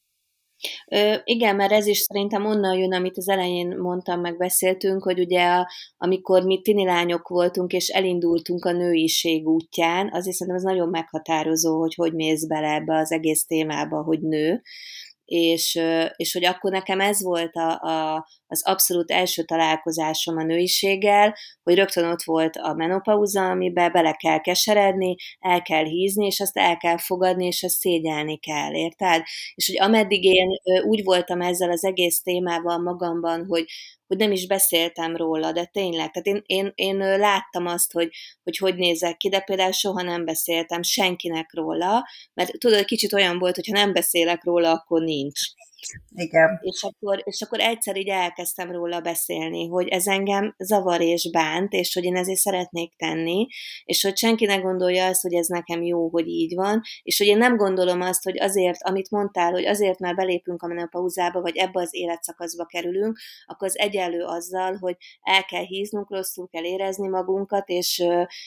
Ö, 0.91 1.15
igen, 1.25 1.57
mert 1.57 1.73
ez 1.73 1.87
is 1.87 1.99
szerintem 1.99 2.47
onnan 2.47 2.79
jön, 2.79 2.93
amit 2.93 3.17
az 3.17 3.29
elején 3.29 3.77
mondtam, 3.79 4.21
meg 4.21 4.37
beszéltünk, 4.37 5.03
hogy 5.03 5.19
ugye 5.19 5.45
a, 5.47 5.69
amikor 5.97 6.43
mi 6.43 6.61
tini 6.61 6.85
lányok 6.85 7.29
voltunk, 7.29 7.73
és 7.73 7.89
elindultunk 7.89 8.65
a 8.65 8.73
nőiség 8.73 9.49
útján, 9.49 10.11
azért 10.13 10.37
szerintem 10.37 10.57
ez 10.57 10.63
nagyon 10.63 10.89
meghatározó, 10.89 11.79
hogy 11.79 11.95
hogy 11.95 12.15
mész 12.15 12.47
bele 12.47 12.75
ebbe 12.75 12.97
az 12.97 13.13
egész 13.13 13.47
témába, 13.47 14.03
hogy 14.03 14.21
nő, 14.21 14.63
és, 15.25 15.81
és 16.17 16.33
hogy 16.33 16.45
akkor 16.45 16.71
nekem 16.71 17.01
ez 17.01 17.23
volt 17.23 17.55
a, 17.55 17.71
a, 17.71 18.27
az 18.47 18.63
abszolút 18.65 19.11
első 19.11 19.43
találkozásom 19.43 20.37
a 20.37 20.43
nőiséggel, 20.43 21.37
hogy 21.63 21.75
rögtön 21.75 22.05
ott 22.05 22.23
volt 22.23 22.57
a 22.57 22.75
menopauza, 22.75 23.51
amiben 23.51 23.93
bele 23.93 24.13
kell 24.13 24.41
keseredni, 24.41 25.15
el 25.39 25.63
kell 25.63 25.85
hízni, 25.85 26.27
és 26.27 26.41
azt 26.41 26.57
el 26.57 26.77
kell 26.77 26.99
fogadni, 26.99 27.47
és 27.47 27.63
azt 27.63 27.75
szégyelni 27.75 28.39
kell, 28.39 28.75
érted? 28.75 29.23
És 29.55 29.67
hogy 29.67 29.81
ameddig 29.81 30.25
én 30.25 30.49
úgy 30.85 31.05
voltam 31.05 31.41
ezzel 31.41 31.71
az 31.71 31.85
egész 31.85 32.23
témával 32.23 32.79
magamban, 32.79 33.47
hogy, 33.47 33.65
hogy 34.07 34.17
nem 34.17 34.33
is 34.33 34.47
beszéltem 34.47 35.17
róla, 35.17 35.53
de 35.53 35.65
tényleg, 35.65 36.11
tehát 36.11 36.27
én, 36.27 36.43
én, 36.47 36.73
én 36.75 36.97
láttam 37.19 37.67
azt, 37.67 37.93
hogy, 37.93 38.11
hogy 38.43 38.57
hogy 38.57 38.75
nézek 38.75 39.17
ki, 39.17 39.29
de 39.29 39.41
például 39.41 39.73
soha 39.73 40.03
nem 40.03 40.25
beszéltem 40.25 40.83
senkinek 40.83 41.53
róla, 41.55 42.09
mert 42.35 42.59
tudod, 42.59 42.85
kicsit 42.85 43.13
olyan 43.13 43.39
volt, 43.39 43.55
hogy 43.55 43.67
ha 43.67 43.79
nem 43.79 43.93
beszélek 43.93 44.45
róla, 44.45 44.73
akkor 44.73 45.03
nincs. 45.03 45.41
Igen. 46.15 46.59
És 46.63 46.83
akkor, 46.83 47.23
és 47.25 47.43
akkor 47.43 47.61
egyszer 47.61 47.97
így 47.97 48.09
elkezdtem 48.09 48.71
róla 48.71 49.01
beszélni, 49.01 49.69
hogy 49.69 49.89
ez 49.89 50.07
engem 50.07 50.55
zavar 50.59 51.01
és 51.01 51.31
bánt, 51.31 51.73
és 51.73 51.95
hogy 51.95 52.05
én 52.05 52.17
ezért 52.17 52.39
szeretnék 52.39 52.97
tenni, 52.97 53.47
és 53.85 54.03
hogy 54.03 54.17
senki 54.17 54.45
ne 54.45 54.57
gondolja 54.57 55.07
azt, 55.07 55.23
hogy 55.23 55.35
ez 55.35 55.47
nekem 55.47 55.83
jó, 55.83 56.09
hogy 56.09 56.27
így 56.29 56.55
van, 56.55 56.81
és 57.03 57.19
hogy 57.19 57.27
én 57.27 57.39
nem 57.39 57.57
gondolom 57.57 58.01
azt, 58.01 58.23
hogy 58.23 58.39
azért, 58.39 58.83
amit 58.83 59.11
mondtál, 59.11 59.53
hogy 59.53 59.65
azért 59.65 59.99
már 59.99 60.15
belépünk 60.15 60.63
a 60.63 60.67
menopauzába, 60.67 61.41
vagy 61.41 61.57
ebbe 61.57 61.81
az 61.81 61.95
életszakaszba 61.95 62.65
kerülünk, 62.65 63.19
akkor 63.47 63.69
az 63.69 63.79
egyenlő 63.79 64.23
azzal, 64.23 64.77
hogy 64.77 64.97
el 65.23 65.45
kell 65.45 65.65
híznunk, 65.65 66.11
rosszul 66.11 66.49
kell 66.49 66.65
érezni 66.65 67.09
magunkat, 67.09 67.69
és 67.69 67.99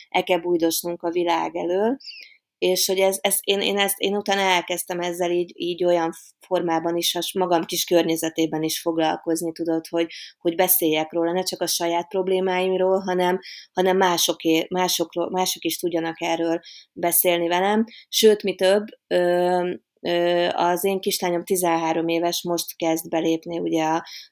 el 0.09 0.23
kell 0.23 0.39
bújdosnunk 0.39 1.03
a 1.03 1.11
világ 1.11 1.55
elől, 1.55 1.97
és 2.59 2.85
hogy 2.87 2.99
ez, 2.99 3.17
ez, 3.21 3.37
én, 3.41 3.61
én, 3.61 3.77
ezt, 3.77 3.99
én 3.99 4.15
utána 4.15 4.41
elkezdtem 4.41 4.99
ezzel 4.99 5.31
így, 5.31 5.51
így 5.55 5.83
olyan 5.83 6.11
formában 6.39 6.95
is, 6.97 7.15
a 7.15 7.39
magam 7.39 7.63
kis 7.63 7.83
környezetében 7.83 8.63
is 8.63 8.81
foglalkozni, 8.81 9.51
tudod, 9.51 9.87
hogy, 9.87 10.07
hogy 10.37 10.55
beszéljek 10.55 11.11
róla, 11.11 11.31
ne 11.31 11.43
csak 11.43 11.61
a 11.61 11.67
saját 11.67 12.07
problémáimról, 12.07 12.99
hanem, 12.99 13.39
hanem 13.73 13.97
másoké, 13.97 14.65
másokról, 14.69 15.29
mások 15.29 15.63
is 15.63 15.77
tudjanak 15.77 16.21
erről 16.21 16.59
beszélni 16.93 17.47
velem. 17.47 17.83
Sőt, 18.09 18.43
mi 18.43 18.55
több, 18.55 18.85
az 20.51 20.83
én 20.83 20.99
kislányom 20.99 21.43
13 21.43 22.07
éves, 22.07 22.43
most 22.43 22.75
kezd 22.75 23.09
belépni 23.09 23.59
ugye 23.59 23.85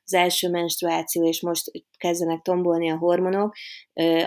az 0.04 0.14
első 0.14 0.50
menstruáció, 0.50 1.28
és 1.28 1.42
most 1.42 1.72
kezdenek 1.98 2.42
tombolni 2.42 2.90
a 2.90 2.98
hormonok, 2.98 3.56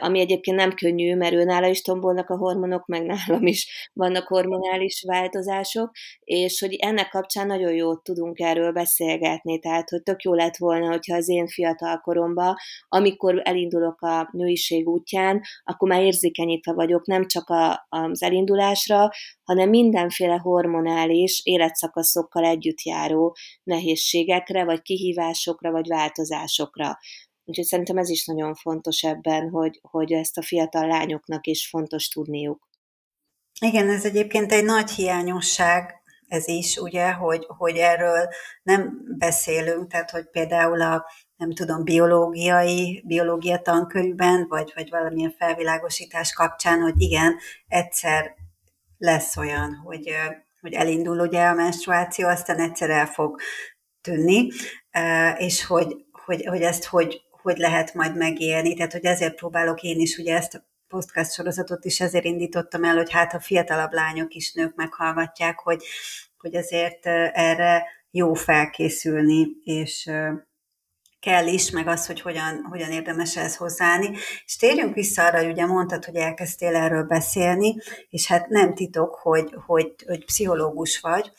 ami 0.01 0.21
egyébként 0.21 0.57
nem 0.57 0.73
könnyű, 0.73 1.17
mert 1.17 1.33
ő 1.33 1.45
nála 1.45 1.67
is 1.67 1.83
tombolnak 1.83 2.29
a 2.29 2.37
hormonok, 2.37 2.87
meg 2.87 3.07
nálam 3.07 3.47
is 3.47 3.91
vannak 3.93 4.27
hormonális 4.27 5.05
változások, 5.07 5.91
és 6.25 6.61
hogy 6.61 6.75
ennek 6.75 7.09
kapcsán 7.09 7.47
nagyon 7.47 7.73
jót 7.73 8.03
tudunk 8.03 8.39
erről 8.39 8.73
beszélgetni, 8.73 9.59
tehát 9.59 9.89
hogy 9.89 10.03
tök 10.03 10.23
jó 10.23 10.35
lett 10.35 10.57
volna, 10.57 10.89
hogyha 10.89 11.17
az 11.17 11.29
én 11.29 11.47
fiatal 11.47 11.99
koromban, 11.99 12.55
amikor 12.89 13.41
elindulok 13.45 14.03
a 14.03 14.29
nőiség 14.33 14.89
útján, 14.89 15.41
akkor 15.65 15.89
már 15.89 16.03
érzékenyítve 16.03 16.73
vagyok 16.73 17.07
nem 17.07 17.27
csak 17.27 17.49
a, 17.49 17.87
az 17.89 18.23
elindulásra, 18.23 19.09
hanem 19.45 19.69
mindenféle 19.69 20.37
hormonális 20.37 21.30
életszakaszokkal 21.39 22.45
együtt 22.45 22.83
járó 22.83 23.37
nehézségekre, 23.63 24.65
vagy 24.65 24.83
kihívásokra, 24.83 25.71
vagy 25.71 25.89
változásokra. 25.89 26.99
Úgyhogy 27.45 27.65
szerintem 27.65 27.97
ez 27.97 28.09
is 28.09 28.27
nagyon 28.27 28.55
fontos 28.55 29.03
ebben, 29.03 29.51
hogy, 29.51 29.79
hogy 29.83 30.13
ezt 30.13 30.39
a 30.39 30.43
fiatal 30.43 30.87
lányoknak 30.87 31.47
is 31.47 31.69
fontos 31.69 32.09
tudniuk. 32.09 32.69
Igen, 33.61 33.89
ez 33.89 34.05
egyébként 34.05 34.53
egy 34.53 34.65
nagy 34.65 34.91
hiányosság 34.91 36.01
ez 36.31 36.49
is, 36.49 36.77
ugye, 36.77 37.13
hogy, 37.13 37.47
hogy 37.47 37.77
erről 37.77 38.29
nem 38.63 39.03
beszélünk, 39.19 39.91
tehát 39.91 40.11
hogy 40.11 40.31
például 40.31 40.81
a 40.83 41.05
nem 41.37 41.53
tudom, 41.53 41.85
biológiai, 41.85 43.03
biológia 43.07 43.59
tankönyvben, 43.59 44.47
vagy, 44.49 44.73
vagy 44.75 44.91
valamilyen 44.91 45.35
felvilágosítás 45.39 46.33
kapcsán, 46.33 46.81
hogy 46.81 47.01
igen, 47.01 47.37
egyszer 47.69 48.35
lesz 48.99 49.37
olyan, 49.37 49.75
hogy, 49.75 50.13
hogy 50.61 50.73
elindul 50.73 51.19
ugye 51.19 51.43
a 51.43 51.55
menstruáció, 51.55 52.29
aztán 52.29 52.59
egyszer 52.59 52.91
el 52.91 53.07
fog 53.07 53.41
tűnni, 54.01 54.49
és 55.37 55.67
hogy, 55.67 55.97
hogy, 56.25 56.47
hogy 56.47 56.63
ezt 56.63 56.85
hogy, 56.85 57.23
hogy 57.31 57.59
lehet 57.59 57.95
majd 57.95 58.17
megélni. 58.17 58.75
Tehát, 58.75 58.93
hogy 58.93 59.05
ezért 59.05 59.35
próbálok 59.35 59.83
én 59.83 60.01
is 60.01 60.19
ugye 60.19 60.37
ezt 60.37 60.55
a 60.55 60.69
podcast 60.89 61.33
sorozatot 61.33 61.85
is 61.85 62.01
ezért 62.01 62.25
indítottam 62.25 62.85
el, 62.85 62.97
hogy 62.97 63.11
hát 63.11 63.35
a 63.35 63.41
fiatalabb 63.41 63.93
lányok 63.93 64.35
is 64.35 64.53
nők 64.53 64.75
meghallgatják, 64.75 65.59
hogy, 65.59 65.85
hogy 66.39 66.57
azért 66.57 67.07
erre 67.33 67.87
jó 68.11 68.35
felkészülni, 68.35 69.47
és 69.65 70.11
kell 71.21 71.47
is, 71.47 71.71
meg 71.71 71.87
az, 71.87 72.07
hogy 72.07 72.21
hogyan, 72.21 72.67
hogyan 72.71 72.91
érdemes 72.91 73.37
ehhez 73.37 73.57
hozzáállni. 73.57 74.17
És 74.45 74.57
térjünk 74.57 74.95
vissza 74.95 75.25
arra, 75.25 75.39
hogy 75.39 75.51
ugye 75.51 75.67
mondtad, 75.67 76.05
hogy 76.05 76.17
elkezdtél 76.17 76.77
erről 76.77 77.03
beszélni, 77.03 77.77
és 78.11 78.27
hát 78.27 78.49
nem 78.49 78.75
titok, 78.75 79.15
hogy, 79.15 79.55
hogy, 79.67 79.95
hogy 80.07 80.25
pszichológus 80.25 81.01
vagy, 81.01 81.33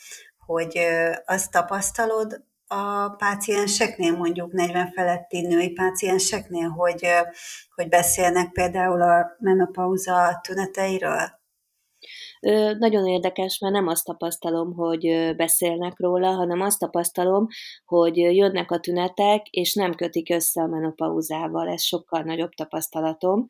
hogy 0.46 0.78
azt 1.26 1.50
tapasztalod 1.50 2.44
a 2.66 3.08
pácienseknél, 3.08 4.16
mondjuk 4.16 4.52
40 4.52 4.92
feletti 4.92 5.40
női 5.40 5.70
pácienseknél, 5.70 6.68
hogy, 6.68 7.06
hogy 7.74 7.88
beszélnek 7.88 8.52
például 8.52 9.02
a 9.02 9.36
menopauza 9.38 10.40
tüneteiről? 10.42 11.41
Nagyon 12.78 13.06
érdekes, 13.06 13.58
mert 13.58 13.74
nem 13.74 13.86
azt 13.86 14.04
tapasztalom, 14.04 14.74
hogy 14.74 15.32
beszélnek 15.36 16.00
róla, 16.00 16.30
hanem 16.30 16.60
azt 16.60 16.78
tapasztalom, 16.78 17.46
hogy 17.84 18.16
jönnek 18.16 18.70
a 18.70 18.80
tünetek, 18.80 19.46
és 19.46 19.74
nem 19.74 19.94
kötik 19.94 20.30
össze 20.30 20.62
a 20.62 20.66
menopauzával. 20.66 21.68
Ez 21.68 21.82
sokkal 21.82 22.22
nagyobb 22.22 22.50
tapasztalatom 22.50 23.48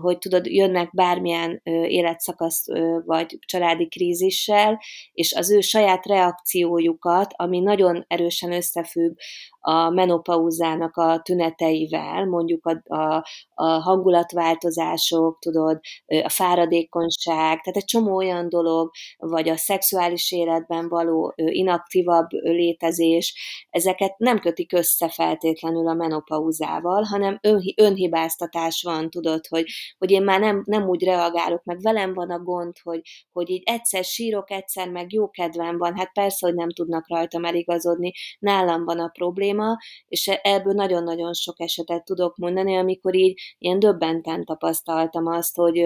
hogy 0.00 0.18
tudod, 0.18 0.46
jönnek 0.46 0.90
bármilyen 0.92 1.60
életszakasz 1.64 2.64
vagy 3.04 3.38
családi 3.46 3.88
krízissel, 3.88 4.80
és 5.12 5.32
az 5.32 5.50
ő 5.50 5.60
saját 5.60 6.06
reakciójukat, 6.06 7.32
ami 7.36 7.60
nagyon 7.60 8.04
erősen 8.08 8.52
összefügg 8.52 9.16
a 9.60 9.90
menopauzának 9.90 10.96
a 10.96 11.20
tüneteivel, 11.22 12.26
mondjuk 12.26 12.66
a, 12.66 12.94
a, 12.94 13.24
a 13.54 13.64
hangulatváltozások, 13.64 15.38
tudod, 15.38 15.80
a 16.06 16.28
fáradékonyság, 16.28 17.60
tehát 17.60 17.76
egy 17.76 17.84
csomó 17.84 18.16
olyan 18.16 18.48
dolog, 18.48 18.90
vagy 19.16 19.48
a 19.48 19.56
szexuális 19.56 20.32
életben 20.32 20.88
való 20.88 21.32
inaktívabb 21.36 22.30
létezés, 22.30 23.34
ezeket 23.70 24.18
nem 24.18 24.38
kötik 24.38 24.72
össze 24.72 25.08
feltétlenül 25.08 25.88
a 25.88 25.94
menopauzával, 25.94 27.02
hanem 27.02 27.40
önhibáztatás 27.74 28.82
van, 28.82 29.10
tudod, 29.10 29.46
hogy, 29.50 29.64
hogy 29.98 30.10
én 30.10 30.22
már 30.22 30.40
nem, 30.40 30.62
nem 30.66 30.88
úgy 30.88 31.04
reagálok, 31.04 31.64
meg 31.64 31.80
velem 31.80 32.14
van 32.14 32.30
a 32.30 32.38
gond, 32.38 32.78
hogy, 32.82 33.00
hogy 33.32 33.50
így 33.50 33.62
egyszer 33.64 34.04
sírok, 34.04 34.50
egyszer 34.50 34.90
meg 34.90 35.12
jó 35.12 35.30
kedvem 35.30 35.78
van, 35.78 35.96
hát 35.96 36.12
persze, 36.12 36.46
hogy 36.46 36.54
nem 36.54 36.70
tudnak 36.70 37.08
rajtam 37.08 37.44
eligazodni, 37.44 38.12
nálam 38.38 38.84
van 38.84 38.98
a 38.98 39.08
probléma, 39.08 39.76
és 40.08 40.26
ebből 40.26 40.72
nagyon-nagyon 40.72 41.32
sok 41.34 41.60
esetet 41.60 42.04
tudok 42.04 42.36
mondani, 42.36 42.76
amikor 42.76 43.14
így 43.14 43.40
ilyen 43.58 43.78
döbbenten 43.78 44.44
tapasztaltam 44.44 45.26
azt, 45.26 45.56
hogy, 45.56 45.84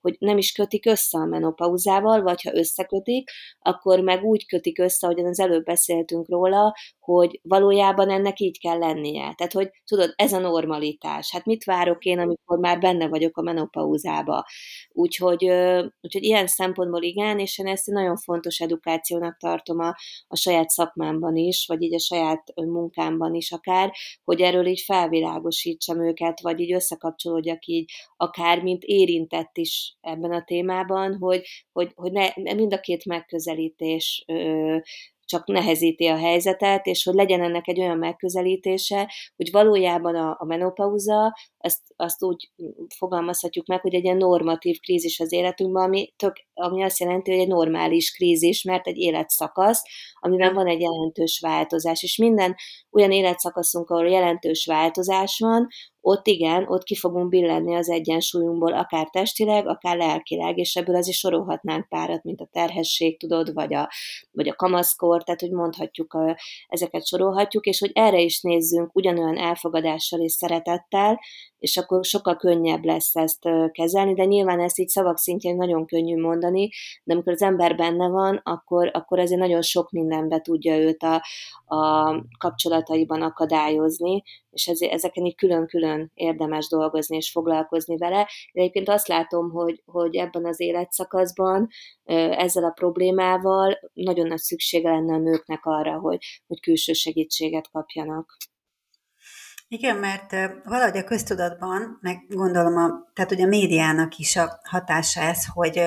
hogy 0.00 0.16
nem 0.18 0.38
is 0.38 0.52
kötik 0.52 0.86
össze 0.86 1.18
a 1.18 1.24
menopauzával, 1.24 2.22
vagy 2.22 2.42
ha 2.42 2.54
összekötik, 2.54 3.30
akkor 3.58 4.00
meg 4.00 4.24
úgy 4.24 4.46
kötik 4.46 4.78
össze, 4.78 5.06
ahogyan 5.06 5.26
az 5.26 5.40
előbb 5.40 5.64
beszéltünk 5.64 6.28
róla, 6.28 6.74
hogy 6.98 7.40
valójában 7.42 8.10
ennek 8.10 8.40
így 8.40 8.60
kell 8.60 8.78
lennie. 8.78 9.34
Tehát, 9.36 9.52
hogy 9.52 9.70
tudod, 9.84 10.12
ez 10.16 10.32
a 10.32 10.38
normalitás. 10.38 11.32
Hát 11.32 11.44
mit 11.44 11.64
várok 11.64 12.04
én, 12.04 12.18
amikor 12.18 12.58
már 12.58 12.78
benne 12.78 13.08
vagyok 13.08 13.36
a 13.36 13.42
menopauzába? 13.42 14.44
Úgyhogy, 14.92 15.44
úgyhogy 16.00 16.22
ilyen 16.22 16.46
szempontból 16.46 17.02
igen, 17.02 17.38
és 17.38 17.58
én 17.58 17.66
ezt 17.66 17.86
nagyon 17.86 18.16
fontos 18.16 18.58
edukációnak 18.60 19.36
tartom 19.36 19.78
a, 19.78 19.94
a 20.28 20.36
saját 20.36 20.68
szakmámban 20.68 21.36
is, 21.36 21.66
vagy 21.66 21.82
így 21.82 21.94
a 21.94 21.98
saját 21.98 22.52
munkámban 22.54 23.34
is 23.34 23.52
akár, 23.52 23.92
hogy 24.24 24.40
erről 24.40 24.66
így 24.66 24.80
felvilágosítsam 24.80 26.04
őket, 26.04 26.40
vagy 26.40 26.60
így 26.60 26.72
összekapcsolódjak 26.72 27.66
így 27.66 27.92
akár, 28.16 28.62
mint 28.62 28.82
érintett 28.82 29.56
is 29.56 29.89
ebben 30.00 30.32
a 30.32 30.44
témában, 30.44 31.16
hogy, 31.16 31.46
hogy, 31.72 31.92
hogy 31.94 32.12
ne, 32.12 32.54
mind 32.54 32.72
a 32.72 32.80
két 32.80 33.04
megközelítés 33.04 34.24
ö, 34.26 34.76
csak 35.30 35.46
nehezíti 35.46 36.06
a 36.06 36.16
helyzetet, 36.16 36.86
és 36.86 37.04
hogy 37.04 37.14
legyen 37.14 37.42
ennek 37.42 37.68
egy 37.68 37.80
olyan 37.80 37.98
megközelítése, 37.98 39.12
hogy 39.36 39.50
valójában 39.50 40.14
a, 40.14 40.36
a 40.38 40.44
menopauza, 40.44 41.36
ezt, 41.60 41.80
azt 41.96 42.22
úgy 42.22 42.50
fogalmazhatjuk 42.96 43.66
meg, 43.66 43.80
hogy 43.80 43.94
egy 43.94 44.04
ilyen 44.04 44.16
normatív 44.16 44.78
krízis 44.80 45.20
az 45.20 45.32
életünkben, 45.32 45.82
ami, 45.82 46.12
tök, 46.16 46.32
ami 46.54 46.82
azt 46.82 46.98
jelenti, 46.98 47.30
hogy 47.30 47.40
egy 47.40 47.48
normális 47.48 48.12
krízis, 48.12 48.62
mert 48.62 48.86
egy 48.86 48.96
életszakasz, 48.96 49.82
amiben 50.20 50.54
van 50.54 50.66
egy 50.66 50.80
jelentős 50.80 51.40
változás, 51.40 52.02
és 52.02 52.16
minden 52.16 52.54
olyan 52.90 53.12
életszakaszunk, 53.12 53.90
ahol 53.90 54.08
jelentős 54.08 54.66
változás 54.66 55.38
van, 55.38 55.66
ott 56.00 56.26
igen, 56.26 56.68
ott 56.68 56.82
ki 56.82 56.94
fogunk 56.94 57.28
billenni 57.28 57.74
az 57.74 57.90
egyensúlyunkból, 57.90 58.72
akár 58.72 59.08
testileg, 59.10 59.68
akár 59.68 59.96
lelkileg, 59.96 60.58
és 60.58 60.74
ebből 60.74 60.96
azért 60.96 61.16
sorolhatnánk 61.16 61.88
párat, 61.88 62.22
mint 62.22 62.40
a 62.40 62.48
terhesség, 62.52 63.18
tudod, 63.18 63.52
vagy 63.52 63.74
a, 63.74 63.90
vagy 64.30 64.48
a 64.48 64.54
kamaszkor, 64.54 65.24
tehát 65.24 65.40
hogy 65.40 65.50
mondhatjuk, 65.50 66.18
ezeket 66.68 67.06
sorolhatjuk, 67.06 67.64
és 67.64 67.78
hogy 67.78 67.90
erre 67.94 68.20
is 68.20 68.40
nézzünk 68.40 68.96
ugyanolyan 68.96 69.38
elfogadással 69.38 70.20
és 70.20 70.32
szeretettel, 70.32 71.20
és 71.60 71.76
akkor 71.76 72.04
sokkal 72.04 72.36
könnyebb 72.36 72.84
lesz 72.84 73.16
ezt 73.16 73.48
kezelni, 73.70 74.14
de 74.14 74.24
nyilván 74.24 74.60
ezt 74.60 74.78
így 74.78 74.88
szavak 74.88 75.18
szintjén 75.18 75.56
nagyon 75.56 75.86
könnyű 75.86 76.20
mondani, 76.20 76.68
de 77.04 77.12
amikor 77.12 77.32
az 77.32 77.42
ember 77.42 77.76
benne 77.76 78.08
van, 78.08 78.40
akkor, 78.42 78.90
akkor 78.92 79.18
ezért 79.18 79.40
nagyon 79.40 79.62
sok 79.62 79.90
mindenbe 79.90 80.40
tudja 80.40 80.76
őt 80.76 81.02
a, 81.02 81.22
a 81.74 82.14
kapcsolataiban 82.38 83.22
akadályozni, 83.22 84.22
és 84.50 84.66
ezért, 84.66 84.92
ezeken 84.92 85.24
így 85.24 85.34
külön-külön 85.34 86.10
érdemes 86.14 86.68
dolgozni 86.68 87.16
és 87.16 87.30
foglalkozni 87.30 87.96
vele. 87.96 88.28
De 88.52 88.60
egyébként 88.60 88.88
azt 88.88 89.08
látom, 89.08 89.50
hogy, 89.50 89.82
hogy 89.86 90.16
ebben 90.16 90.46
az 90.46 90.60
életszakaszban 90.60 91.68
ezzel 92.04 92.64
a 92.64 92.70
problémával 92.70 93.78
nagyon 93.92 94.26
nagy 94.26 94.38
szüksége 94.38 94.90
lenne 94.90 95.14
a 95.14 95.18
nőknek 95.18 95.64
arra, 95.64 95.98
hogy, 95.98 96.18
hogy 96.46 96.60
külső 96.60 96.92
segítséget 96.92 97.70
kapjanak. 97.70 98.36
Igen, 99.72 99.96
mert 99.96 100.30
valahogy 100.64 100.96
a 100.96 101.04
köztudatban, 101.04 101.98
meg 102.00 102.24
gondolom, 102.28 102.76
a, 102.76 103.10
tehát 103.14 103.30
ugye 103.30 103.44
a 103.44 103.48
médiának 103.48 104.16
is 104.16 104.36
a 104.36 104.60
hatása 104.62 105.20
ez, 105.20 105.46
hogy, 105.46 105.82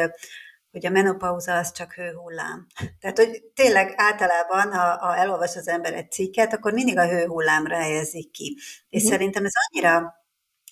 hogy 0.71 0.85
a 0.85 0.89
menopauza 0.89 1.57
az 1.57 1.71
csak 1.71 1.93
hőhullám. 1.93 2.67
Tehát, 2.99 3.17
hogy 3.17 3.43
tényleg 3.53 3.93
általában, 3.95 4.73
ha, 4.73 4.97
ha 4.97 5.15
elolvas 5.15 5.55
az 5.55 5.67
ember 5.67 5.93
egy 5.93 6.11
cikket, 6.11 6.53
akkor 6.53 6.73
mindig 6.73 6.97
a 6.97 7.07
hőhullámra 7.07 7.77
helyezik 7.77 8.31
ki. 8.31 8.57
És 8.89 9.03
mm. 9.03 9.07
szerintem 9.07 9.45
ez 9.45 9.53
annyira 9.69 10.13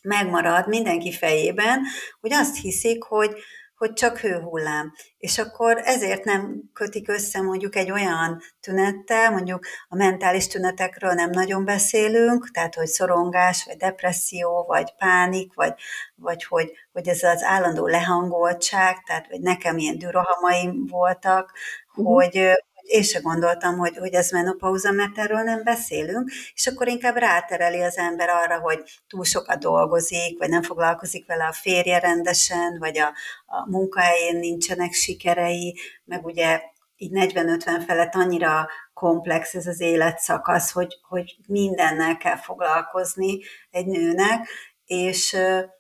megmarad 0.02 0.68
mindenki 0.68 1.12
fejében, 1.12 1.80
hogy 2.20 2.34
azt 2.34 2.58
hiszik, 2.62 3.04
hogy, 3.04 3.36
hogy 3.82 3.94
csak 3.94 4.18
hőhullám. 4.18 4.94
És 5.18 5.38
akkor 5.38 5.82
ezért 5.84 6.24
nem 6.24 6.62
kötik 6.74 7.10
össze 7.10 7.42
mondjuk 7.42 7.76
egy 7.76 7.92
olyan 7.92 8.42
tünettel, 8.60 9.32
mondjuk 9.32 9.66
a 9.90 9.96
mentális 9.96 10.48
tünetekről 10.48 11.14
nem 11.14 11.30
nagyon 11.30 11.66
beszélünk, 11.66 12.52
tehát 12.52 12.76
hogy 12.76 12.88
szorongás, 12.88 13.66
vagy 13.66 13.78
depresszió, 13.78 14.64
vagy 14.68 14.96
pánik, 14.98 15.54
vagy, 15.54 15.74
vagy 16.16 16.44
hogy, 16.44 16.72
hogy 16.92 17.08
ez 17.08 17.24
az 17.24 17.44
állandó 17.44 17.88
lehangoltság, 17.88 19.04
tehát 19.04 19.28
hogy 19.28 19.40
nekem 19.40 19.78
ilyen 19.78 19.98
dürohamaim 19.98 20.86
voltak, 20.88 21.52
uh-huh. 21.90 22.14
hogy, 22.14 22.52
én 22.82 23.04
se 23.04 23.20
gondoltam, 23.20 23.78
hogy, 23.78 23.98
hogy 23.98 24.14
ez 24.14 24.32
menopauza, 24.32 24.92
mert 24.92 25.18
erről 25.18 25.42
nem 25.42 25.64
beszélünk, 25.64 26.32
és 26.54 26.68
akkor 26.68 26.88
inkább 26.88 27.16
rátereli 27.16 27.82
az 27.82 27.98
ember 27.98 28.30
arra, 28.30 28.60
hogy 28.60 28.84
túl 29.08 29.24
sokat 29.24 29.60
dolgozik, 29.60 30.40
vagy 30.40 30.50
nem 30.50 30.62
foglalkozik 30.62 31.28
vele 31.28 31.46
a 31.46 31.54
férje 31.54 32.00
rendesen, 32.00 32.78
vagy 32.80 32.98
a, 32.98 33.14
a 33.46 33.70
munkahelyén 33.70 34.40
nincsenek 34.40 34.94
sikerei, 34.94 35.80
meg 36.04 36.26
ugye 36.26 36.62
így 36.96 37.12
40-50 37.14 37.84
felett 37.88 38.16
annyira 38.16 38.68
komplex 38.94 39.54
ez 39.54 39.68
az 39.68 39.82
életszakasz, 39.82 40.72
hogy, 40.72 41.00
hogy 41.08 41.36
mindennel 41.48 42.18
kell 42.18 42.38
foglalkozni 42.38 43.40
egy 43.70 43.86
nőnek, 43.86 44.48
és, 44.86 45.38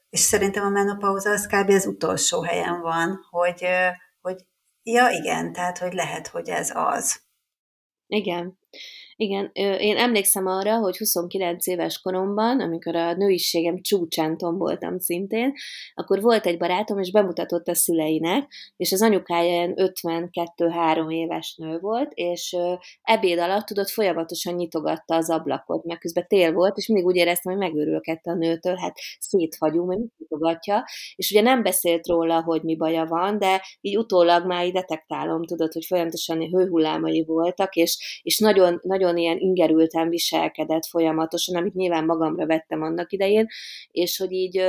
és 0.09 0.19
szerintem 0.19 0.65
a 0.65 0.69
menopauza 0.69 1.29
az 1.29 1.47
kb. 1.47 1.69
az 1.69 1.85
utolsó 1.85 2.41
helyen 2.41 2.81
van, 2.81 3.27
hogy, 3.29 3.67
hogy 4.21 4.45
Ja, 4.83 5.09
igen, 5.09 5.53
tehát, 5.53 5.77
hogy 5.77 5.93
lehet, 5.93 6.27
hogy 6.27 6.49
ez 6.49 6.71
az. 6.75 7.21
Igen. 8.07 8.59
Igen, 9.21 9.51
én 9.79 9.97
emlékszem 9.97 10.47
arra, 10.47 10.77
hogy 10.77 10.97
29 10.97 11.67
éves 11.67 11.99
koromban, 11.99 12.59
amikor 12.59 12.95
a 12.95 13.13
nőiségem 13.13 13.81
csúcsán 13.81 14.37
tomboltam 14.37 14.99
szintén, 14.99 15.53
akkor 15.93 16.21
volt 16.21 16.45
egy 16.45 16.57
barátom, 16.57 16.99
és 16.99 17.11
bemutatott 17.11 17.67
a 17.67 17.75
szüleinek, 17.75 18.51
és 18.77 18.91
az 18.91 19.01
anyukája 19.01 19.49
ilyen 19.49 19.73
52-3 19.75 21.13
éves 21.13 21.55
nő 21.57 21.79
volt, 21.79 22.11
és 22.13 22.55
ebéd 23.01 23.39
alatt 23.39 23.65
tudott 23.65 23.89
folyamatosan 23.89 24.53
nyitogatta 24.53 25.15
az 25.15 25.29
ablakot, 25.29 25.83
mert 25.83 25.99
közben 25.99 26.27
tél 26.27 26.53
volt, 26.53 26.77
és 26.77 26.87
mindig 26.87 27.05
úgy 27.05 27.15
éreztem, 27.15 27.53
hogy 27.53 27.61
megőrülkedett 27.61 28.25
a 28.25 28.33
nőtől, 28.33 28.75
hát 28.75 28.93
szétfagyunk, 29.19 29.87
mert 29.87 30.01
nyitogatja, 30.17 30.83
és 31.15 31.31
ugye 31.31 31.41
nem 31.41 31.63
beszélt 31.63 32.07
róla, 32.07 32.41
hogy 32.43 32.61
mi 32.63 32.75
baja 32.75 33.05
van, 33.05 33.37
de 33.37 33.61
így 33.81 33.97
utólag 33.97 34.45
már 34.45 34.65
így 34.65 34.73
detektálom, 34.73 35.45
tudod, 35.45 35.73
hogy 35.73 35.85
folyamatosan 35.85 36.39
hőhullámai 36.39 37.23
voltak, 37.25 37.75
és, 37.75 38.19
és 38.23 38.39
nagyon, 38.39 38.79
nagyon 38.83 39.09
nagyon 39.11 39.33
ilyen 39.33 39.47
ingerülten 39.47 40.09
viselkedett 40.09 40.85
folyamatosan, 40.85 41.55
amit 41.55 41.73
nyilván 41.73 42.05
magamra 42.05 42.45
vettem 42.45 42.81
annak 42.81 43.11
idején, 43.11 43.47
és 43.91 44.17
hogy 44.17 44.31
így 44.31 44.63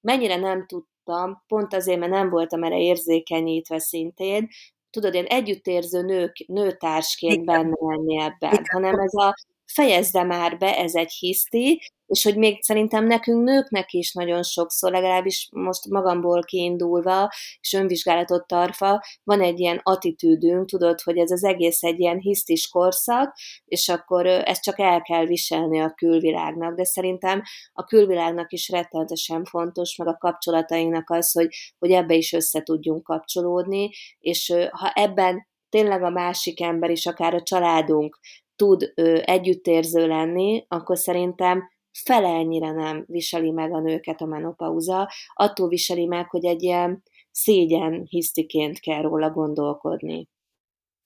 mennyire 0.00 0.36
nem 0.36 0.66
tudtam, 0.66 1.42
pont 1.46 1.74
azért, 1.74 1.98
mert 1.98 2.12
nem 2.12 2.30
voltam 2.30 2.62
erre 2.62 2.78
érzékenyítve 2.78 3.78
szintén, 3.78 4.48
tudod, 4.90 5.14
én 5.14 5.24
együttérző 5.24 6.02
nők, 6.02 6.36
nőtársként 6.46 7.44
benne 7.44 7.76
lenni 7.78 8.20
ebben, 8.20 8.62
hanem 8.72 8.98
ez 8.98 9.14
a 9.14 9.34
fejezze 9.74 10.22
már 10.22 10.58
be, 10.58 10.76
ez 10.76 10.94
egy 10.94 11.12
hiszti, 11.12 11.80
és 12.10 12.24
hogy 12.24 12.36
még 12.36 12.62
szerintem 12.62 13.06
nekünk 13.06 13.44
nőknek 13.44 13.92
is 13.92 14.12
nagyon 14.12 14.42
sokszor, 14.42 14.90
legalábbis 14.90 15.48
most 15.52 15.88
magamból 15.88 16.42
kiindulva, 16.42 17.28
és 17.60 17.72
önvizsgálatot 17.72 18.46
tartva, 18.46 19.00
van 19.24 19.40
egy 19.40 19.60
ilyen 19.60 19.80
attitűdünk, 19.82 20.68
tudod, 20.68 21.00
hogy 21.00 21.18
ez 21.18 21.30
az 21.30 21.44
egész 21.44 21.82
egy 21.82 22.00
ilyen 22.00 22.18
hisztis 22.18 22.68
korszak, 22.68 23.36
és 23.64 23.88
akkor 23.88 24.26
ezt 24.26 24.62
csak 24.62 24.78
el 24.78 25.02
kell 25.02 25.26
viselni 25.26 25.80
a 25.80 25.94
külvilágnak, 25.94 26.76
de 26.76 26.84
szerintem 26.84 27.42
a 27.72 27.84
külvilágnak 27.84 28.52
is 28.52 28.68
rettenetesen 28.68 29.44
fontos, 29.44 29.96
meg 29.96 30.08
a 30.08 30.16
kapcsolatainknak 30.16 31.10
az, 31.10 31.32
hogy, 31.32 31.48
hogy 31.78 31.90
ebbe 31.90 32.14
is 32.14 32.32
össze 32.32 32.62
tudjunk 32.62 33.02
kapcsolódni, 33.02 33.90
és 34.18 34.52
ha 34.70 34.90
ebben 34.94 35.48
tényleg 35.68 36.02
a 36.02 36.10
másik 36.10 36.60
ember 36.60 36.90
is, 36.90 37.06
akár 37.06 37.34
a 37.34 37.42
családunk 37.42 38.18
tud 38.60 38.92
együttérző 39.24 40.06
lenni, 40.06 40.64
akkor 40.68 40.98
szerintem 40.98 41.70
fele 42.04 42.28
ennyire 42.28 42.72
nem 42.72 43.04
viseli 43.06 43.50
meg 43.50 43.72
a 43.72 43.80
nőket 43.80 44.20
a 44.20 44.26
menopauza, 44.26 45.10
attól 45.34 45.68
viseli 45.68 46.06
meg, 46.06 46.30
hogy 46.30 46.44
egy 46.44 46.62
ilyen 46.62 47.02
szégyen 47.30 48.06
hisztiként 48.08 48.80
kell 48.80 49.02
róla 49.02 49.30
gondolkodni. 49.30 50.28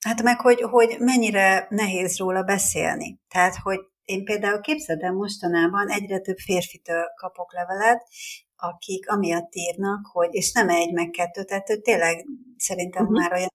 Hát 0.05 0.21
meg, 0.21 0.39
hogy, 0.39 0.61
hogy 0.61 0.95
mennyire 0.99 1.67
nehéz 1.69 2.17
róla 2.17 2.43
beszélni. 2.43 3.19
Tehát, 3.27 3.55
hogy 3.55 3.79
én 4.05 4.23
például 4.23 4.61
képzeld 4.61 5.01
el 5.01 5.13
mostanában 5.13 5.89
egyre 5.89 6.19
több 6.19 6.37
férfitől 6.37 7.03
kapok 7.21 7.53
levelet, 7.53 8.07
akik 8.55 9.09
amiatt 9.09 9.55
írnak, 9.55 10.05
hogy, 10.11 10.29
és 10.31 10.51
nem 10.51 10.69
egy, 10.69 10.93
meg 10.93 11.09
kettő, 11.09 11.43
tehát 11.43 11.81
tényleg 11.81 12.25
szerintem 12.57 13.03
uh-huh. 13.03 13.19
már 13.19 13.33
olyan 13.33 13.49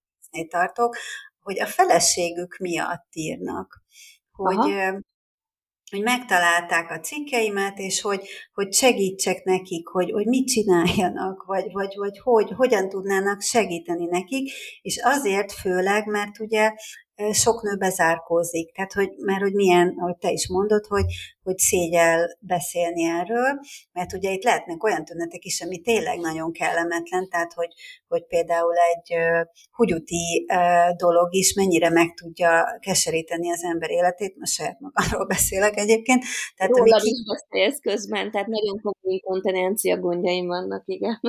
tartok, 0.48 0.96
hogy 1.50 1.60
a 1.60 1.66
feleségük 1.66 2.56
miatt 2.58 3.08
írnak. 3.12 3.82
Hogy, 4.32 4.56
Aha 4.56 5.00
hogy 5.90 6.02
megtalálták 6.02 6.90
a 6.90 7.00
cikkeimet, 7.00 7.78
és 7.78 8.00
hogy, 8.00 8.28
hogy 8.52 8.72
segítsek 8.72 9.44
nekik, 9.44 9.88
hogy, 9.88 10.10
hogy 10.10 10.26
mit 10.26 10.46
csináljanak, 10.46 11.44
vagy, 11.46 11.72
vagy, 11.72 11.94
vagy 11.96 12.18
hogy, 12.18 12.50
hogyan 12.56 12.88
tudnának 12.88 13.40
segíteni 13.40 14.04
nekik, 14.04 14.52
és 14.82 15.00
azért 15.02 15.52
főleg, 15.52 16.06
mert 16.06 16.40
ugye 16.40 16.72
sok 17.32 17.62
nő 17.62 17.76
bezárkózik. 17.76 18.74
Tehát, 18.74 18.92
hogy, 18.92 19.10
mert 19.16 19.40
hogy 19.40 19.52
milyen, 19.52 19.94
ahogy 19.98 20.16
te 20.16 20.30
is 20.30 20.48
mondod, 20.48 20.86
hogy, 20.86 21.04
hogy 21.50 21.58
szégyel 21.58 22.36
beszélni 22.40 23.04
erről, 23.04 23.60
mert 23.92 24.12
ugye 24.12 24.30
itt 24.32 24.42
lehetnek 24.42 24.84
olyan 24.84 25.04
tünetek 25.04 25.44
is, 25.44 25.60
ami 25.60 25.78
tényleg 25.80 26.18
nagyon 26.18 26.52
kellemetlen, 26.52 27.28
tehát, 27.28 27.52
hogy, 27.52 27.72
hogy 28.08 28.26
például 28.26 28.74
egy 28.94 29.16
hugyuti 29.70 30.46
uh, 30.48 30.96
dolog 30.96 31.34
is 31.34 31.54
mennyire 31.54 31.90
meg 31.90 32.14
tudja 32.14 32.78
keseríteni 32.80 33.50
az 33.50 33.64
ember 33.64 33.90
életét, 33.90 34.36
most 34.38 34.52
saját 34.52 34.80
magamról 34.80 35.26
beszélek 35.26 35.76
egyébként. 35.76 36.24
Tehát, 36.56 36.72
Rólam 36.72 36.98
amik... 36.98 37.12
is 37.12 37.20
beszélsz 37.32 37.80
közben, 37.80 38.30
tehát 38.30 38.46
nagyon 38.46 38.80
komoly 38.80 39.18
kontenencia 39.18 39.98
gondjaim 39.98 40.46
vannak, 40.46 40.82
igen. 40.86 41.20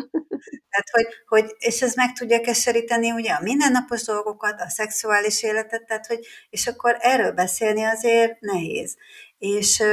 Tehát, 0.72 0.90
hogy, 0.92 1.08
hogy, 1.26 1.56
és 1.60 1.82
ez 1.82 1.96
meg 1.96 2.14
tudja 2.14 2.42
keseríteni 2.42 3.12
ugye 3.12 3.32
a 3.32 3.42
mindennapos 3.42 4.06
dolgokat, 4.06 4.60
a 4.60 4.70
szexuális 4.70 5.44
életet, 5.44 5.86
tehát, 5.86 6.06
hogy, 6.06 6.20
és 6.50 6.68
akkor 6.68 6.98
erről 7.00 7.32
beszélni 7.32 7.84
azért 7.84 8.40
nehéz. 8.40 8.98
És, 9.42 9.84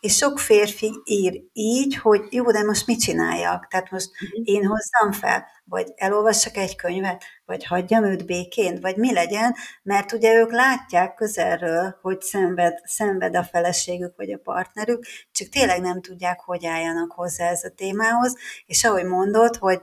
és 0.00 0.16
sok 0.16 0.38
férfi 0.38 1.00
ír 1.04 1.42
így, 1.52 1.96
hogy 1.96 2.20
jó, 2.30 2.50
de 2.50 2.62
most 2.62 2.86
mit 2.86 3.00
csináljak? 3.00 3.66
Tehát 3.66 3.90
most 3.90 4.10
uh-huh. 4.10 4.40
én 4.44 4.66
hozzam 4.66 5.12
fel, 5.12 5.46
vagy 5.64 5.92
elolvassak 5.96 6.56
egy 6.56 6.76
könyvet, 6.76 7.24
vagy 7.44 7.64
hagyjam 7.64 8.04
őt 8.04 8.26
békén, 8.26 8.80
vagy 8.80 8.96
mi 8.96 9.12
legyen, 9.12 9.54
mert 9.82 10.12
ugye 10.12 10.34
ők 10.34 10.52
látják 10.52 11.14
közelről, 11.14 11.98
hogy 12.02 12.20
szenved, 12.20 12.80
szenved 12.84 13.36
a 13.36 13.44
feleségük, 13.44 14.16
vagy 14.16 14.32
a 14.32 14.38
partnerük, 14.38 15.04
csak 15.32 15.48
tényleg 15.48 15.80
nem 15.80 16.00
tudják, 16.00 16.40
hogy 16.40 16.66
álljanak 16.66 17.12
hozzá 17.12 17.48
ez 17.48 17.64
a 17.64 17.74
témához, 17.76 18.36
és 18.66 18.84
ahogy 18.84 19.04
mondod, 19.04 19.56
hogy 19.56 19.80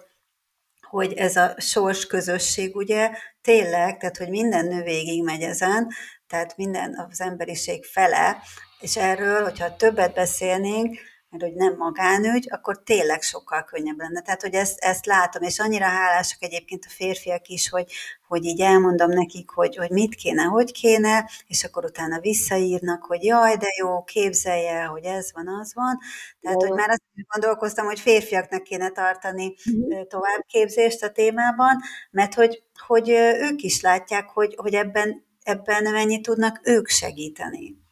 hogy 0.90 1.14
ez 1.14 1.36
a 1.36 1.56
sors 1.58 2.06
közösség 2.08 2.76
ugye 2.76 3.12
tényleg, 3.42 3.98
tehát 3.98 4.18
hogy 4.18 4.30
minden 4.30 4.66
nő 4.66 4.84
végig 4.84 5.24
megy 5.24 5.42
ezen, 5.42 5.88
tehát 6.28 6.58
minden 6.58 7.08
az 7.12 7.22
emberiség 7.22 7.84
fele, 7.86 8.38
és 8.80 8.98
erről, 8.98 9.44
hogyha 9.44 9.76
többet 9.76 10.14
beszélnénk, 10.14 10.98
mert 11.30 11.44
hogy 11.44 11.54
nem 11.54 11.78
magánügy, 11.78 12.48
akkor 12.52 12.84
tényleg 12.84 13.22
sokkal 13.22 13.64
könnyebb 13.64 13.98
lenne. 13.98 14.22
Tehát, 14.22 14.42
hogy 14.42 14.54
ezt, 14.54 14.80
ezt 14.80 15.06
látom, 15.06 15.44
és 15.44 15.60
annyira 15.60 15.86
hálásak 15.86 16.44
egyébként 16.44 16.86
a 16.88 16.92
férfiak 16.92 17.48
is, 17.48 17.70
hogy, 17.70 17.92
hogy 18.28 18.46
így 18.46 18.62
elmondom 18.62 19.10
nekik, 19.10 19.50
hogy, 19.50 19.76
hogy 19.76 19.90
mit 19.90 20.16
kéne, 20.16 20.44
hogy 20.44 20.72
kéne, 20.72 21.30
és 21.48 21.64
akkor 21.64 21.86
utána 21.86 22.20
visszaírnak, 22.20 23.04
hogy 23.04 23.24
jaj, 23.24 23.56
de 23.56 23.68
jó, 23.80 24.04
képzelje, 24.04 24.84
hogy 24.84 25.04
ez 25.04 25.32
van, 25.34 25.48
az 25.48 25.74
van. 25.74 25.98
Tehát, 26.42 26.62
jó. 26.62 26.68
hogy 26.68 26.78
már 26.78 26.90
azt 26.90 27.02
gondolkoztam, 27.28 27.86
hogy 27.86 28.00
férfiaknak 28.00 28.64
kéne 28.64 28.90
tartani 28.90 29.56
uh-huh. 29.66 30.08
továbbképzést 30.08 31.04
a 31.04 31.12
témában, 31.12 31.82
mert 32.12 32.34
hogy, 32.34 32.64
hogy 32.88 33.10
ők 33.50 33.62
is 33.62 33.82
látják, 33.82 34.30
hogy, 34.30 34.54
hogy 34.58 34.74
ebben, 34.74 35.24
ebben 35.46 35.84
mennyit 35.84 36.22
tudnak 36.22 36.60
ők 36.64 36.88
segíteni. 36.88 37.85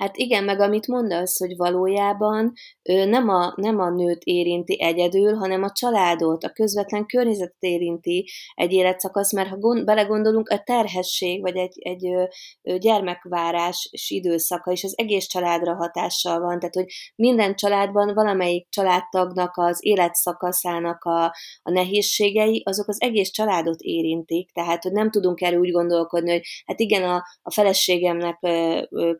Hát 0.00 0.16
igen, 0.16 0.44
meg 0.44 0.60
amit 0.60 0.86
mondasz, 0.86 1.38
hogy 1.38 1.56
valójában 1.56 2.52
ő 2.82 3.04
nem 3.04 3.28
a, 3.28 3.52
nem 3.56 3.78
a 3.78 3.90
nőt 3.90 4.22
érinti 4.24 4.82
egyedül, 4.82 5.34
hanem 5.34 5.62
a 5.62 5.72
családot, 5.72 6.44
a 6.44 6.50
közvetlen 6.52 7.06
környezetet 7.06 7.56
érinti 7.58 8.28
egy 8.54 8.72
életszakasz, 8.72 9.32
mert 9.32 9.48
ha 9.48 9.56
gond, 9.58 9.84
belegondolunk, 9.84 10.48
a 10.48 10.62
terhesség, 10.64 11.40
vagy 11.40 11.56
egy, 11.56 11.78
egy 11.78 12.08
gyermekvárás 12.78 13.90
időszaka 14.08 14.72
is 14.72 14.84
az 14.84 14.98
egész 14.98 15.26
családra 15.26 15.74
hatással 15.74 16.40
van, 16.40 16.58
tehát 16.58 16.74
hogy 16.74 16.86
minden 17.16 17.54
családban 17.54 18.14
valamelyik 18.14 18.68
családtagnak 18.68 19.56
az 19.56 19.78
életszakaszának 19.80 21.04
a, 21.04 21.24
a 21.62 21.70
nehézségei, 21.70 22.62
azok 22.64 22.88
az 22.88 23.00
egész 23.00 23.30
családot 23.30 23.80
érintik, 23.80 24.52
tehát 24.52 24.82
hogy 24.82 24.92
nem 24.92 25.10
tudunk 25.10 25.40
erről 25.40 25.60
úgy 25.60 25.72
gondolkodni, 25.72 26.30
hogy 26.30 26.42
hát 26.66 26.80
igen, 26.80 27.02
a, 27.02 27.24
a 27.42 27.52
feleségemnek 27.52 28.38
ö, 28.40 28.82
ö, 28.90 29.12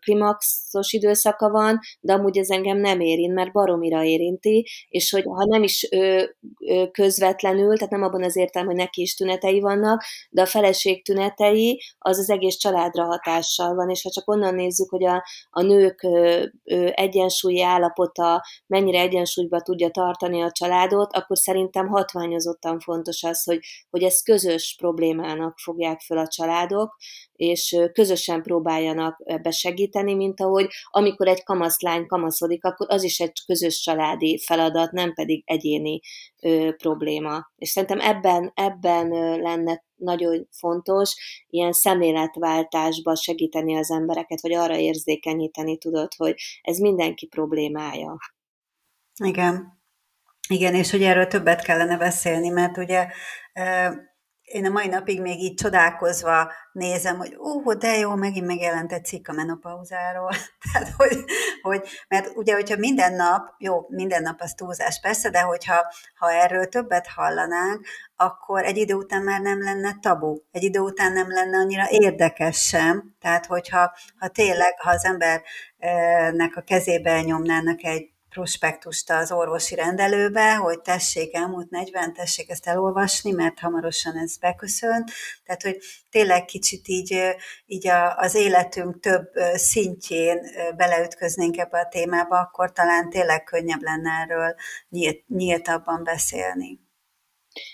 klimaxos 0.70 0.92
időszaka 0.92 1.50
van, 1.50 1.78
de 2.00 2.12
amúgy 2.12 2.38
ez 2.38 2.50
engem 2.50 2.78
nem 2.78 3.00
érint, 3.00 3.34
mert 3.34 3.52
baromira 3.52 4.04
érinti, 4.04 4.68
és 4.88 5.10
hogy 5.10 5.22
ha 5.24 5.44
nem 5.44 5.62
is 5.62 5.88
ö, 5.90 6.22
ö, 6.66 6.84
közvetlenül, 6.90 7.76
tehát 7.76 7.92
nem 7.92 8.02
abban 8.02 8.22
az 8.22 8.36
értelem, 8.36 8.66
hogy 8.66 8.76
neki 8.76 9.02
is 9.02 9.14
tünetei 9.14 9.60
vannak, 9.60 10.02
de 10.30 10.42
a 10.42 10.46
feleség 10.46 11.04
tünetei 11.04 11.82
az 11.98 12.18
az 12.18 12.30
egész 12.30 12.56
családra 12.56 13.04
hatással 13.04 13.74
van, 13.74 13.90
és 13.90 14.02
ha 14.02 14.10
csak 14.10 14.30
onnan 14.30 14.54
nézzük, 14.54 14.90
hogy 14.90 15.04
a, 15.04 15.24
a 15.50 15.62
nők 15.62 16.02
ö, 16.02 16.44
ö, 16.64 16.88
egyensúlyi 16.94 17.62
állapota 17.62 18.44
mennyire 18.66 19.00
egyensúlyba 19.00 19.60
tudja 19.60 19.90
tartani 19.90 20.42
a 20.42 20.50
családot, 20.52 21.12
akkor 21.12 21.38
szerintem 21.38 21.88
hatványozottan 21.88 22.80
fontos 22.80 23.22
az, 23.22 23.44
hogy, 23.44 23.58
hogy 23.90 24.02
ezt 24.02 24.24
közös 24.24 24.74
problémának 24.78 25.58
fogják 25.58 26.00
föl 26.00 26.18
a 26.18 26.26
családok, 26.26 26.96
és 27.40 27.76
közösen 27.92 28.42
próbáljanak 28.42 29.20
ebbe 29.24 29.50
segíteni, 29.50 30.14
mint 30.14 30.40
ahogy 30.40 30.59
amikor 30.90 31.28
egy 31.28 31.42
kamaszlány 31.42 32.06
kamaszodik, 32.06 32.64
akkor 32.64 32.86
az 32.90 33.02
is 33.02 33.18
egy 33.20 33.32
közös 33.46 33.80
családi 33.80 34.42
feladat, 34.46 34.92
nem 34.92 35.14
pedig 35.14 35.42
egyéni 35.46 36.00
ö, 36.42 36.70
probléma. 36.76 37.50
És 37.56 37.68
szerintem 37.68 38.00
ebben, 38.00 38.52
ebben 38.54 39.08
lenne 39.40 39.84
nagyon 39.94 40.48
fontos 40.50 41.14
ilyen 41.46 41.72
szemléletváltásba 41.72 43.16
segíteni 43.16 43.76
az 43.76 43.90
embereket, 43.90 44.40
vagy 44.40 44.52
arra 44.52 44.76
érzékenyíteni 44.76 45.78
tudod, 45.78 46.14
hogy 46.16 46.34
ez 46.62 46.78
mindenki 46.78 47.26
problémája. 47.26 48.16
Igen. 49.24 49.78
Igen, 50.48 50.74
és 50.74 50.90
hogy 50.90 51.02
erről 51.02 51.26
többet 51.26 51.62
kellene 51.62 51.96
beszélni, 51.96 52.48
mert 52.48 52.76
ugye 52.76 53.06
én 54.50 54.66
a 54.66 54.68
mai 54.68 54.86
napig 54.86 55.20
még 55.20 55.40
így 55.40 55.54
csodálkozva 55.54 56.52
nézem, 56.72 57.16
hogy 57.16 57.36
ó, 57.38 57.72
de 57.72 57.96
jó, 57.96 58.14
megint 58.14 58.46
megjelent 58.46 58.92
egy 58.92 59.04
cikk 59.04 59.28
a 59.28 59.32
menopauzáról. 59.32 60.30
Tehát, 60.72 60.92
hogy, 60.96 61.24
hogy, 61.62 61.88
mert 62.08 62.36
ugye, 62.36 62.54
hogyha 62.54 62.76
minden 62.76 63.14
nap, 63.14 63.54
jó, 63.58 63.86
minden 63.88 64.22
nap 64.22 64.40
az 64.40 64.52
túlzás 64.52 65.00
persze, 65.00 65.30
de 65.30 65.40
hogyha 65.40 65.92
ha 66.14 66.32
erről 66.32 66.68
többet 66.68 67.06
hallanánk, 67.06 67.86
akkor 68.16 68.64
egy 68.64 68.76
idő 68.76 68.94
után 68.94 69.22
már 69.22 69.40
nem 69.40 69.62
lenne 69.62 69.96
tabu, 70.00 70.38
egy 70.52 70.62
idő 70.62 70.78
után 70.78 71.12
nem 71.12 71.30
lenne 71.30 71.58
annyira 71.58 71.86
érdekes 71.88 72.66
sem. 72.66 73.14
Tehát, 73.20 73.46
hogyha 73.46 73.92
ha 74.18 74.28
tényleg, 74.28 74.80
ha 74.80 74.90
az 74.90 75.04
embernek 75.04 76.56
a 76.56 76.60
kezébe 76.60 77.20
nyomnának 77.20 77.84
egy 77.84 78.09
prospektust 78.30 79.10
az 79.10 79.32
orvosi 79.32 79.74
rendelőbe, 79.74 80.54
hogy 80.54 80.80
tessék 80.80 81.34
elmúlt 81.34 81.70
40, 81.70 82.12
tessék 82.12 82.50
ezt 82.50 82.66
elolvasni, 82.66 83.30
mert 83.32 83.58
hamarosan 83.58 84.16
ez 84.16 84.36
beköszön. 84.36 85.04
Tehát, 85.44 85.62
hogy 85.62 85.76
tényleg 86.10 86.44
kicsit 86.44 86.88
így, 86.88 87.36
így 87.66 87.88
a, 87.88 88.16
az 88.16 88.34
életünk 88.34 89.00
több 89.00 89.30
szintjén 89.54 90.38
beleütköznénk 90.76 91.56
ebbe 91.56 91.78
a 91.78 91.88
témába, 91.88 92.38
akkor 92.38 92.72
talán 92.72 93.10
tényleg 93.10 93.44
könnyebb 93.44 93.82
lenne 93.82 94.10
erről 94.10 94.54
nyílt, 94.88 95.28
nyíltabban 95.28 96.04
beszélni. 96.04 96.80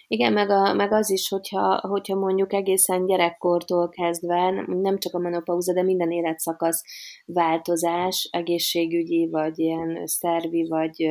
Igen, 0.08 0.32
meg, 0.32 0.50
a, 0.50 0.72
meg 0.72 0.92
az 0.92 1.10
is, 1.10 1.28
hogyha, 1.28 1.80
hogyha 1.80 2.16
mondjuk 2.16 2.52
egészen 2.52 3.06
gyerekkortól 3.06 3.88
kezdve, 3.88 4.64
nem 4.66 4.98
csak 4.98 5.14
a 5.14 5.18
menopauza, 5.18 5.72
de 5.72 5.82
minden 5.82 6.10
életszakasz 6.10 6.82
változás, 7.24 8.28
egészségügyi, 8.32 9.28
vagy 9.30 9.58
ilyen 9.58 10.06
szervi, 10.06 10.66
vagy 10.68 11.10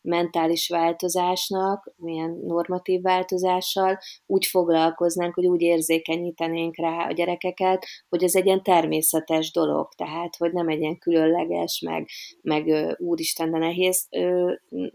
mentális 0.00 0.68
változásnak, 0.68 1.92
milyen 1.96 2.40
normatív 2.46 3.02
változással 3.02 3.98
úgy 4.26 4.46
foglalkoznánk, 4.46 5.34
hogy 5.34 5.46
úgy 5.46 5.60
érzékenyítenénk 5.60 6.76
rá 6.76 7.06
a 7.08 7.12
gyerekeket, 7.12 7.86
hogy 8.08 8.22
ez 8.22 8.34
egy 8.34 8.46
ilyen 8.46 8.62
természetes 8.62 9.52
dolog, 9.52 9.88
tehát, 9.96 10.36
hogy 10.36 10.52
nem 10.52 10.68
egy 10.68 10.80
ilyen 10.80 10.98
különleges, 10.98 11.82
meg, 11.86 12.08
meg 12.42 12.96
úristen, 12.98 13.50
de 13.50 13.58
nehéz 13.58 14.08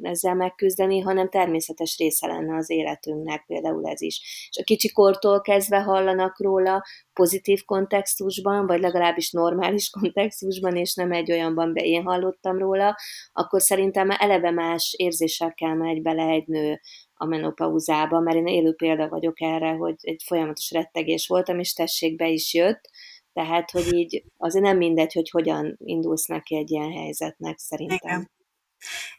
ezzel 0.01 0.35
megküzdeni, 0.35 0.99
hanem 0.99 1.29
természetes 1.29 1.97
része 1.97 2.27
lenne 2.27 2.55
az 2.55 2.69
életünknek, 2.69 3.32
például 3.47 3.87
ez 3.87 4.01
is. 4.01 4.47
És 4.49 4.57
a 4.57 4.63
kicsikortól 4.63 5.41
kezdve 5.41 5.81
hallanak 5.81 6.39
róla, 6.39 6.83
pozitív 7.13 7.63
kontextusban, 7.65 8.67
vagy 8.67 8.79
legalábbis 8.79 9.31
normális 9.31 9.89
kontextusban, 9.99 10.75
és 10.75 10.93
nem 10.93 11.11
egy 11.11 11.31
olyanban, 11.31 11.73
be 11.73 11.81
én 11.81 12.03
hallottam 12.03 12.57
róla, 12.57 12.95
akkor 13.31 13.61
szerintem 13.61 14.09
eleve 14.09 14.51
más 14.51 14.93
érzésekkel 14.97 15.75
megy 15.75 16.01
bele 16.01 16.23
egy 16.23 16.47
nő 16.47 16.79
a 17.13 17.25
menopauzába, 17.25 18.19
mert 18.19 18.37
én 18.37 18.47
élő 18.47 18.73
példa 18.73 19.09
vagyok 19.09 19.41
erre, 19.41 19.71
hogy 19.71 19.95
egy 20.01 20.23
folyamatos 20.25 20.71
rettegés 20.71 21.27
voltam, 21.27 21.59
és 21.59 21.73
tessék 21.73 22.15
be 22.15 22.29
is 22.29 22.53
jött, 22.53 22.89
tehát, 23.33 23.71
hogy 23.71 23.93
így 23.93 24.23
azért 24.37 24.65
nem 24.65 24.77
mindegy, 24.77 25.13
hogy 25.13 25.29
hogyan 25.29 25.75
indulsz 25.77 26.25
neki 26.25 26.55
egy 26.55 26.71
ilyen 26.71 26.91
helyzetnek, 26.91 27.57
szerintem. 27.57 27.99
Igen. 28.09 28.31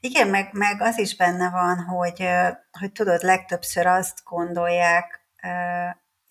Igen, 0.01 0.29
meg, 0.29 0.49
meg 0.53 0.81
az 0.81 0.99
is 0.99 1.17
benne 1.17 1.51
van, 1.51 1.79
hogy, 1.79 2.29
hogy 2.79 2.93
tudod, 2.93 3.23
legtöbbször 3.23 3.87
azt 3.87 4.19
gondolják 4.25 5.23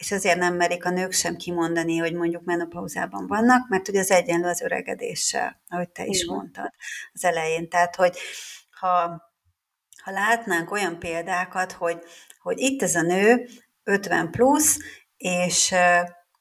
és 0.03 0.11
azért 0.11 0.37
nem 0.37 0.55
merik 0.55 0.85
a 0.85 0.89
nők 0.89 1.11
sem 1.11 1.35
kimondani, 1.35 1.97
hogy 1.97 2.13
mondjuk 2.13 2.43
menopauzában 2.43 3.27
vannak, 3.27 3.69
mert 3.69 3.87
ugye 3.87 3.99
az 3.99 4.11
egyenlő 4.11 4.47
az 4.47 4.61
öregedéssel, 4.61 5.61
ahogy 5.67 5.89
te 5.89 6.05
is 6.05 6.21
Igen. 6.21 6.35
mondtad 6.35 6.69
az 7.13 7.23
elején. 7.25 7.69
Tehát, 7.69 7.95
hogy 7.95 8.17
ha, 8.79 9.21
ha 10.03 10.11
látnánk 10.11 10.71
olyan 10.71 10.99
példákat, 10.99 11.71
hogy, 11.71 11.97
hogy 12.39 12.59
itt 12.59 12.81
ez 12.81 12.95
a 12.95 13.01
nő 13.01 13.47
50 13.83 14.31
plusz, 14.31 14.77
és 15.17 15.75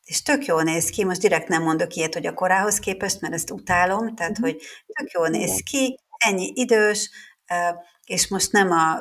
és 0.05 0.23
tök 0.23 0.45
jól 0.45 0.63
néz 0.63 0.91
ki, 0.91 1.05
most 1.05 1.21
direkt 1.21 1.49
nem 1.49 1.63
mondok 1.63 1.95
ilyet, 1.95 2.15
hogy 2.15 2.27
a 2.27 2.35
korához 2.35 2.79
képest, 2.79 3.21
mert 3.21 3.35
ezt 3.35 3.51
utálom, 3.51 4.15
tehát, 4.15 4.33
uh-huh. 4.39 4.47
hogy 4.47 4.63
tök 4.87 5.11
jól 5.11 5.29
néz 5.29 5.63
ki, 5.71 5.99
ennyi 6.29 6.53
idős, 6.55 7.11
és 8.05 8.29
most 8.29 8.53
nem 8.53 8.71
a 8.71 8.99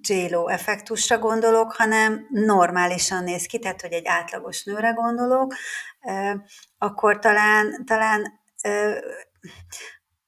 J-Lo 0.00 0.48
effektusra 0.48 1.18
gondolok, 1.18 1.72
hanem 1.72 2.26
normálisan 2.30 3.24
néz 3.24 3.46
ki, 3.46 3.58
tehát 3.58 3.80
hogy 3.80 3.92
egy 3.92 4.06
átlagos 4.06 4.64
nőre 4.64 4.90
gondolok, 4.90 5.54
akkor 6.78 7.18
talán, 7.18 7.84
talán 7.84 8.40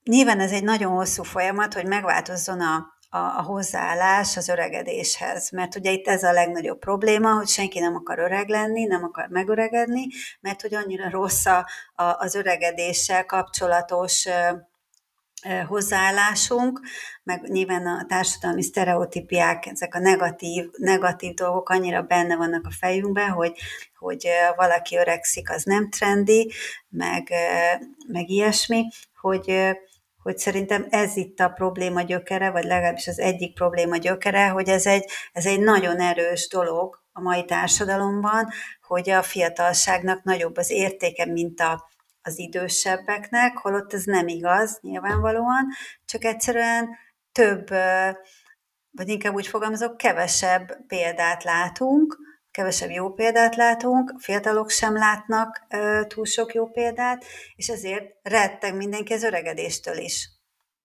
nyilván 0.02 0.40
ez 0.40 0.52
egy 0.52 0.64
nagyon 0.64 0.92
hosszú 0.92 1.22
folyamat, 1.22 1.74
hogy 1.74 1.86
megváltozzon 1.86 2.60
a, 2.60 2.96
a, 3.10 3.18
a 3.18 3.42
hozzáállás 3.42 4.36
az 4.36 4.48
öregedéshez. 4.48 5.50
Mert 5.50 5.76
ugye 5.76 5.90
itt 5.90 6.06
ez 6.08 6.22
a 6.22 6.32
legnagyobb 6.32 6.78
probléma, 6.78 7.34
hogy 7.34 7.48
senki 7.48 7.78
nem 7.78 7.94
akar 7.94 8.18
öreg 8.18 8.48
lenni, 8.48 8.84
nem 8.84 9.04
akar 9.04 9.28
megöregedni, 9.28 10.06
mert 10.40 10.60
hogy 10.60 10.74
annyira 10.74 11.10
rossz 11.10 11.46
a, 11.46 11.68
a, 11.94 12.02
az 12.02 12.34
öregedéssel 12.34 13.24
kapcsolatos 13.24 14.28
hozzáállásunk, 15.66 16.80
meg 17.22 17.42
nyilván 17.42 17.86
a 17.86 18.04
társadalmi 18.08 18.62
sztereotípiák, 18.62 19.66
ezek 19.66 19.94
a 19.94 19.98
negatív, 19.98 20.64
negatív 20.76 21.34
dolgok 21.34 21.68
annyira 21.68 22.02
benne 22.02 22.36
vannak 22.36 22.66
a 22.66 22.74
fejünkben, 22.78 23.30
hogy, 23.30 23.52
hogy 23.98 24.28
valaki 24.56 24.96
öregszik, 24.96 25.50
az 25.50 25.62
nem 25.62 25.90
trendi, 25.90 26.52
meg, 26.88 27.32
meg 28.06 28.28
ilyesmi, 28.28 28.84
hogy, 29.20 29.76
hogy 30.22 30.38
szerintem 30.38 30.86
ez 30.90 31.16
itt 31.16 31.40
a 31.40 31.48
probléma 31.48 32.02
gyökere, 32.02 32.50
vagy 32.50 32.64
legalábbis 32.64 33.06
az 33.06 33.18
egyik 33.18 33.54
probléma 33.54 33.96
gyökere, 33.96 34.48
hogy 34.48 34.68
ez 34.68 34.86
egy, 34.86 35.10
ez 35.32 35.46
egy 35.46 35.60
nagyon 35.60 36.00
erős 36.00 36.48
dolog 36.48 37.02
a 37.12 37.20
mai 37.20 37.44
társadalomban, 37.44 38.48
hogy 38.82 39.10
a 39.10 39.22
fiatalságnak 39.22 40.22
nagyobb 40.22 40.56
az 40.56 40.70
értéke, 40.70 41.26
mint 41.26 41.60
a, 41.60 41.88
az 42.28 42.38
idősebbeknek, 42.38 43.56
holott 43.56 43.92
ez 43.92 44.04
nem 44.04 44.28
igaz, 44.28 44.78
nyilvánvalóan, 44.80 45.66
csak 46.04 46.24
egyszerűen 46.24 46.88
több, 47.32 47.68
vagy 48.90 49.08
inkább 49.08 49.34
úgy 49.34 49.46
fogalmazok, 49.46 49.96
kevesebb 49.96 50.86
példát 50.86 51.44
látunk, 51.44 52.18
kevesebb 52.50 52.90
jó 52.90 53.12
példát 53.12 53.56
látunk, 53.56 54.14
fiatalok 54.18 54.70
sem 54.70 54.94
látnak 54.94 55.66
túl 56.06 56.24
sok 56.24 56.54
jó 56.54 56.66
példát, 56.66 57.24
és 57.56 57.68
ezért 57.68 58.04
retteg 58.22 58.76
mindenki 58.76 59.12
az 59.12 59.22
öregedéstől 59.22 59.96
is. 59.96 60.30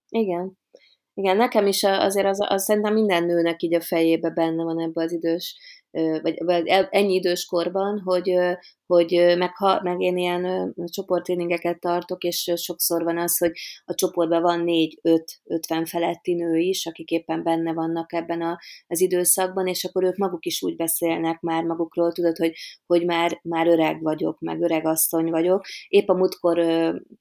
Igen. 0.09 0.57
Igen, 1.13 1.37
nekem 1.37 1.67
is 1.67 1.83
azért 1.83 2.27
az, 2.27 2.37
az 2.49 2.63
szerintem 2.63 2.93
minden 2.93 3.23
nőnek 3.23 3.61
így 3.61 3.73
a 3.73 3.81
fejébe 3.81 4.29
benne 4.29 4.63
van 4.63 4.79
ebbe 4.79 5.03
az 5.03 5.11
idős, 5.11 5.55
vagy, 6.21 6.43
vagy 6.43 6.67
ennyi 6.89 7.13
idős 7.13 7.45
korban, 7.45 8.01
hogy 8.05 8.33
hogy 8.93 9.35
meg, 9.37 9.55
ha, 9.55 9.79
meg 9.83 10.01
én 10.01 10.17
ilyen 10.17 10.73
csoporttréningeket 10.85 11.79
tartok, 11.79 12.23
és 12.23 12.51
sokszor 12.55 13.03
van 13.03 13.17
az, 13.17 13.37
hogy 13.37 13.51
a 13.85 13.93
csoportban 13.93 14.41
van 14.41 14.59
négy-öt, 14.59 15.39
ötven 15.43 15.85
feletti 15.85 16.33
nő 16.33 16.57
is, 16.57 16.85
akik 16.85 17.09
éppen 17.09 17.43
benne 17.43 17.73
vannak 17.73 18.13
ebben 18.13 18.41
a, 18.41 18.59
az 18.87 19.01
időszakban, 19.01 19.67
és 19.67 19.83
akkor 19.83 20.03
ők 20.03 20.17
maguk 20.17 20.45
is 20.45 20.63
úgy 20.63 20.75
beszélnek 20.75 21.39
már 21.41 21.63
magukról, 21.63 22.11
tudod, 22.11 22.37
hogy, 22.37 22.53
hogy 22.85 23.05
már, 23.05 23.39
már 23.43 23.67
öreg 23.67 24.01
vagyok, 24.01 24.39
meg 24.39 24.61
öreg 24.61 24.85
asszony 24.85 25.29
vagyok. 25.29 25.65
Épp 25.87 26.07
a 26.07 26.13
múltkor 26.13 26.57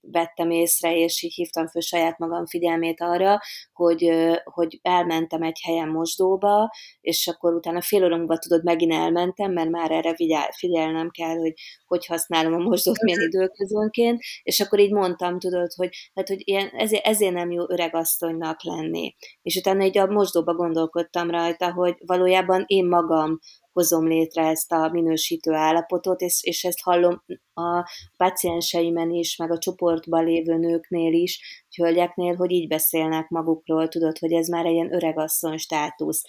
vettem 0.00 0.50
észre, 0.50 0.96
és 0.96 1.22
így 1.22 1.34
hívtam 1.34 1.66
föl 1.66 1.82
saját 1.82 2.18
magam 2.18 2.46
figyelmét 2.46 3.00
arra, 3.00 3.40
hogy, 3.72 4.10
hogy 4.44 4.78
elmentem 4.82 5.42
egy 5.42 5.60
helyen 5.62 5.88
mosdóba, 5.88 6.70
és 7.00 7.26
akkor 7.26 7.54
utána 7.54 7.80
fél 7.80 8.04
óra 8.04 8.38
tudod, 8.38 8.64
megint 8.64 8.92
elmentem, 8.92 9.52
mert 9.52 9.70
már 9.70 9.90
erre 9.90 10.14
figyel, 10.14 10.50
figyelnem 10.52 11.10
kell, 11.10 11.36
hogy 11.36 11.52
hogy 11.86 12.06
használom 12.06 12.52
a 12.52 12.62
mosdót 12.62 13.02
milyen 13.02 13.20
időközönként, 13.20 14.20
és 14.42 14.60
akkor 14.60 14.78
így 14.78 14.92
mondtam, 14.92 15.38
tudod, 15.38 15.72
hogy, 15.72 16.10
hát, 16.14 16.28
hogy 16.28 16.40
ilyen, 16.44 16.68
ezért, 16.68 17.06
ezért 17.06 17.34
nem 17.34 17.50
jó 17.50 17.70
öregasszonynak 17.70 18.62
lenni. 18.62 19.14
És 19.42 19.56
utána 19.56 19.84
így 19.84 19.98
a 19.98 20.06
mosdóba 20.06 20.54
gondolkodtam 20.54 21.30
rajta, 21.30 21.72
hogy 21.72 21.94
valójában 22.06 22.64
én 22.66 22.86
magam 22.86 23.38
hozom 23.72 24.06
létre 24.06 24.46
ezt 24.48 24.72
a 24.72 24.88
minősítő 24.92 25.52
állapotot, 25.52 26.20
és, 26.20 26.42
és 26.42 26.64
ezt 26.64 26.82
hallom 26.82 27.22
a 27.54 27.88
pacienseimen 28.16 29.10
is, 29.10 29.36
meg 29.36 29.50
a 29.50 29.58
csoportban 29.58 30.24
lévő 30.24 30.56
nőknél 30.56 31.12
is, 31.12 31.64
hölgyeknél, 31.76 32.34
hogy 32.34 32.50
így 32.50 32.68
beszélnek 32.68 33.28
magukról, 33.28 33.88
tudod, 33.88 34.18
hogy 34.18 34.32
ez 34.32 34.48
már 34.48 34.66
egy 34.66 34.72
ilyen 34.72 34.94
öregasszony 34.94 35.56
státusz. 35.56 36.22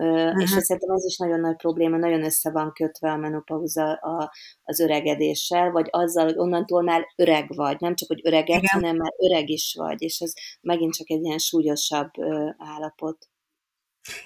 Uh-huh. 0.00 0.42
És 0.42 0.48
szerintem 0.48 0.94
ez 0.94 1.04
is 1.04 1.16
nagyon 1.16 1.40
nagy 1.40 1.56
probléma, 1.56 1.96
nagyon 1.96 2.24
össze 2.24 2.50
van 2.50 2.72
kötve 2.72 3.10
a 3.10 3.16
menopauza 3.16 3.92
a, 3.92 4.32
az 4.62 4.80
öregedéssel, 4.80 5.70
vagy 5.70 5.88
azzal, 5.90 6.24
hogy 6.24 6.38
onnantól 6.38 6.82
már 6.82 7.06
öreg 7.16 7.54
vagy, 7.54 7.80
nem 7.80 7.94
csak, 7.94 8.08
hogy 8.08 8.20
öreged, 8.24 8.66
hanem 8.66 8.96
már 8.96 9.12
öreg 9.16 9.48
is 9.48 9.74
vagy, 9.78 10.02
és 10.02 10.18
ez 10.18 10.32
megint 10.60 10.94
csak 10.94 11.10
egy 11.10 11.22
ilyen 11.22 11.38
súlyosabb 11.38 12.10
uh, 12.16 12.50
állapot. 12.58 13.28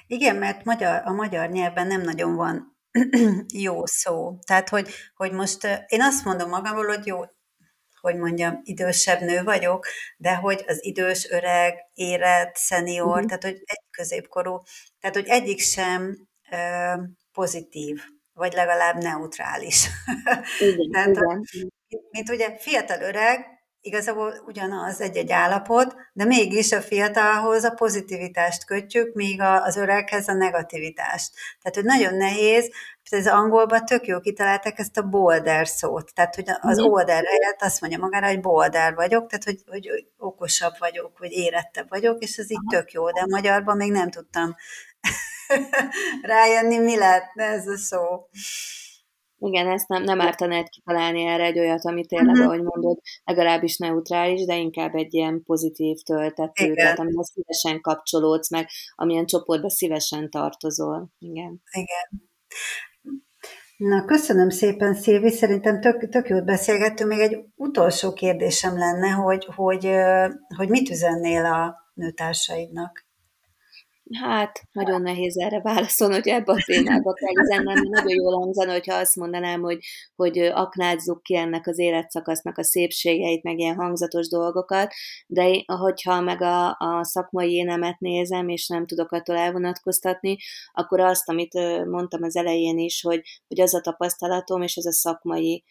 Igen, 0.07 0.37
mert 0.37 0.65
magyar, 0.65 1.03
a 1.05 1.13
magyar 1.13 1.51
nyelvben 1.51 1.87
nem 1.87 2.01
nagyon 2.01 2.35
van 2.35 2.77
jó 3.67 3.87
szó. 3.87 4.39
Tehát, 4.47 4.69
hogy, 4.69 4.89
hogy 5.15 5.33
most 5.33 5.65
én 5.87 6.03
azt 6.03 6.25
mondom 6.25 6.49
magamról, 6.49 6.87
hogy 6.87 7.07
jó, 7.07 7.21
hogy 8.05 8.17
mondjam, 8.17 8.61
idősebb 8.63 9.21
nő 9.21 9.43
vagyok, 9.43 9.87
de 10.17 10.35
hogy 10.35 10.65
az 10.67 10.85
idős, 10.85 11.31
öreg, 11.31 11.75
érett, 11.95 12.57
szenior, 12.57 13.07
uh-huh. 13.07 13.27
tehát 13.27 13.43
hogy 13.43 13.63
egy 13.65 13.83
középkorú, 13.91 14.63
tehát 15.01 15.17
hogy 15.17 15.27
egyik 15.27 15.61
sem 15.61 16.29
ö, 16.51 16.93
pozitív. 17.33 18.01
vagy 18.33 18.53
legalább 18.53 19.03
neutrális. 19.03 19.87
Igen, 20.59 20.91
Tehát, 20.93 21.09
igen. 21.09 21.73
Mint 22.11 22.31
ugye 22.31 22.57
fiatal 22.59 23.01
öreg, 23.01 23.47
igazából 23.85 24.43
ugyanaz 24.47 25.01
egy-egy 25.01 25.33
állapot, 25.33 25.95
de 26.13 26.25
mégis 26.25 26.73
a 26.73 26.81
fiatalhoz 26.81 27.65
a 27.65 27.71
pozitivitást 27.71 28.65
kötjük, 28.65 29.15
míg 29.15 29.41
az 29.41 29.77
öreghez 29.77 30.29
a 30.29 30.33
negativitást. 30.33 31.33
Tehát, 31.63 31.75
hogy 31.75 31.85
nagyon 31.85 32.15
nehéz, 32.15 32.71
ez 33.11 33.27
angolban 33.27 33.85
tök 33.85 34.07
jó 34.07 34.21
kitalálták 34.21 34.79
ezt 34.79 34.97
a 34.97 35.03
boulder 35.03 35.69
szót, 35.69 36.15
tehát, 36.15 36.35
hogy 36.35 36.51
az 36.61 36.81
mm. 36.81 36.85
older 36.85 37.25
helyett 37.25 37.63
azt 37.63 37.81
mondja 37.81 37.99
magára, 37.99 38.27
hogy 38.27 38.41
boulder 38.41 38.95
vagyok, 38.95 39.27
tehát, 39.29 39.45
hogy, 39.45 39.63
hogy 39.67 40.07
okosabb 40.19 40.75
vagyok, 40.79 41.19
vagy 41.19 41.33
érettebb 41.33 41.89
vagyok, 41.89 42.23
és 42.23 42.37
ez 42.37 42.51
így 42.51 42.67
tök 42.69 42.93
jó, 42.93 43.11
de 43.11 43.21
a 43.21 43.27
magyarban 43.29 43.77
még 43.77 43.93
nem 43.93 44.11
tudtam 44.11 44.57
rájönni, 46.23 46.79
mi 46.79 46.97
lehetne 46.97 47.45
ez 47.45 47.67
a 47.67 47.77
szó. 47.77 48.29
Igen, 49.39 49.69
ezt 49.69 49.89
nem, 49.89 50.03
nem 50.03 50.21
ártanád 50.21 50.69
kitalálni 50.69 51.25
erre 51.25 51.45
egy 51.45 51.59
olyat, 51.59 51.85
ami 51.85 52.07
tényleg, 52.07 52.35
uh-huh. 52.35 52.47
ahogy 52.47 52.63
mondod, 52.63 52.99
legalábbis 53.25 53.77
neutrális, 53.77 54.45
de 54.45 54.57
inkább 54.57 54.95
egy 54.95 55.15
ilyen 55.15 55.43
pozitív 55.43 55.97
töltető, 55.97 56.75
tehát 56.75 56.99
amihez 56.99 57.31
szívesen 57.33 57.81
kapcsolódsz 57.81 58.51
meg, 58.51 58.69
amilyen 58.95 59.27
csoportba 59.27 59.71
szívesen 59.71 60.31
tartozol. 60.31 61.11
Igen. 61.19 61.63
Igen. 61.71 62.31
Na, 63.77 64.05
köszönöm 64.05 64.51
szépen, 64.51 64.95
Szilvi, 64.95 65.31
szerintem 65.31 65.81
tök, 65.81 66.09
tök 66.09 66.29
jót 66.29 66.45
beszélgettünk. 66.45 67.11
Még 67.11 67.21
egy 67.21 67.39
utolsó 67.55 68.13
kérdésem 68.13 68.79
lenne, 68.79 69.09
hogy, 69.09 69.49
hogy, 69.55 69.91
hogy 70.57 70.69
mit 70.69 70.91
üzennél 70.91 71.45
a 71.45 71.77
nőtársaidnak? 71.95 73.04
Hát, 74.13 74.61
nagyon 74.73 75.03
nehéz 75.03 75.39
erre 75.39 75.61
válaszolni, 75.61 76.15
hogy 76.15 76.29
ebbe 76.29 76.53
a 76.53 76.63
témába 76.65 77.13
kell 77.13 77.45
üzennem. 77.45 77.83
Nagyon 77.89 78.15
jól 78.15 78.33
hangzana, 78.33 78.73
hogyha 78.73 78.95
azt 78.95 79.17
mondanám, 79.17 79.61
hogy, 79.61 79.79
hogy 80.17 80.39
aknázzuk 80.39 81.23
ki 81.23 81.37
ennek 81.37 81.67
az 81.67 81.79
életszakasznak 81.79 82.59
a 82.59 82.65
szépségeit, 82.65 83.43
meg 83.43 83.59
ilyen 83.59 83.75
hangzatos 83.75 84.29
dolgokat, 84.29 84.93
de 85.27 85.63
hogyha 85.67 86.21
meg 86.21 86.43
a, 86.43 86.69
a 86.69 87.05
szakmai 87.05 87.53
énemet 87.53 87.99
nézem, 87.99 88.49
és 88.49 88.69
nem 88.69 88.87
tudok 88.87 89.13
attól 89.13 89.37
elvonatkoztatni, 89.37 90.37
akkor 90.73 91.01
azt, 91.01 91.29
amit 91.29 91.55
mondtam 91.87 92.23
az 92.23 92.37
elején 92.37 92.79
is, 92.79 93.03
hogy, 93.03 93.21
hogy 93.49 93.61
az 93.61 93.75
a 93.75 93.81
tapasztalatom, 93.81 94.63
és 94.63 94.77
az 94.77 94.87
a 94.87 94.93
szakmai 94.93 95.65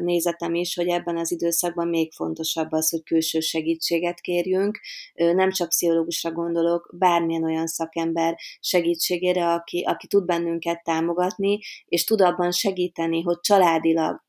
nézetem 0.00 0.54
is, 0.54 0.74
hogy 0.74 0.88
ebben 0.88 1.16
az 1.16 1.32
időszakban 1.32 1.88
még 1.88 2.12
fontosabb 2.12 2.72
az, 2.72 2.90
hogy 2.90 3.02
külső 3.02 3.40
segítséget 3.40 4.20
kérjünk. 4.20 4.80
Nem 5.14 5.50
csak 5.50 5.68
pszichológusra 5.68 6.32
gondolok, 6.32 6.94
bármilyen 6.98 7.44
olyan 7.46 7.66
szakember 7.66 8.36
segítségére, 8.60 9.52
aki, 9.52 9.82
aki 9.82 10.06
tud 10.06 10.24
bennünket 10.24 10.82
támogatni, 10.82 11.58
és 11.84 12.04
tud 12.04 12.20
abban 12.20 12.50
segíteni, 12.50 13.22
hogy 13.22 13.40
családilag 13.40 14.24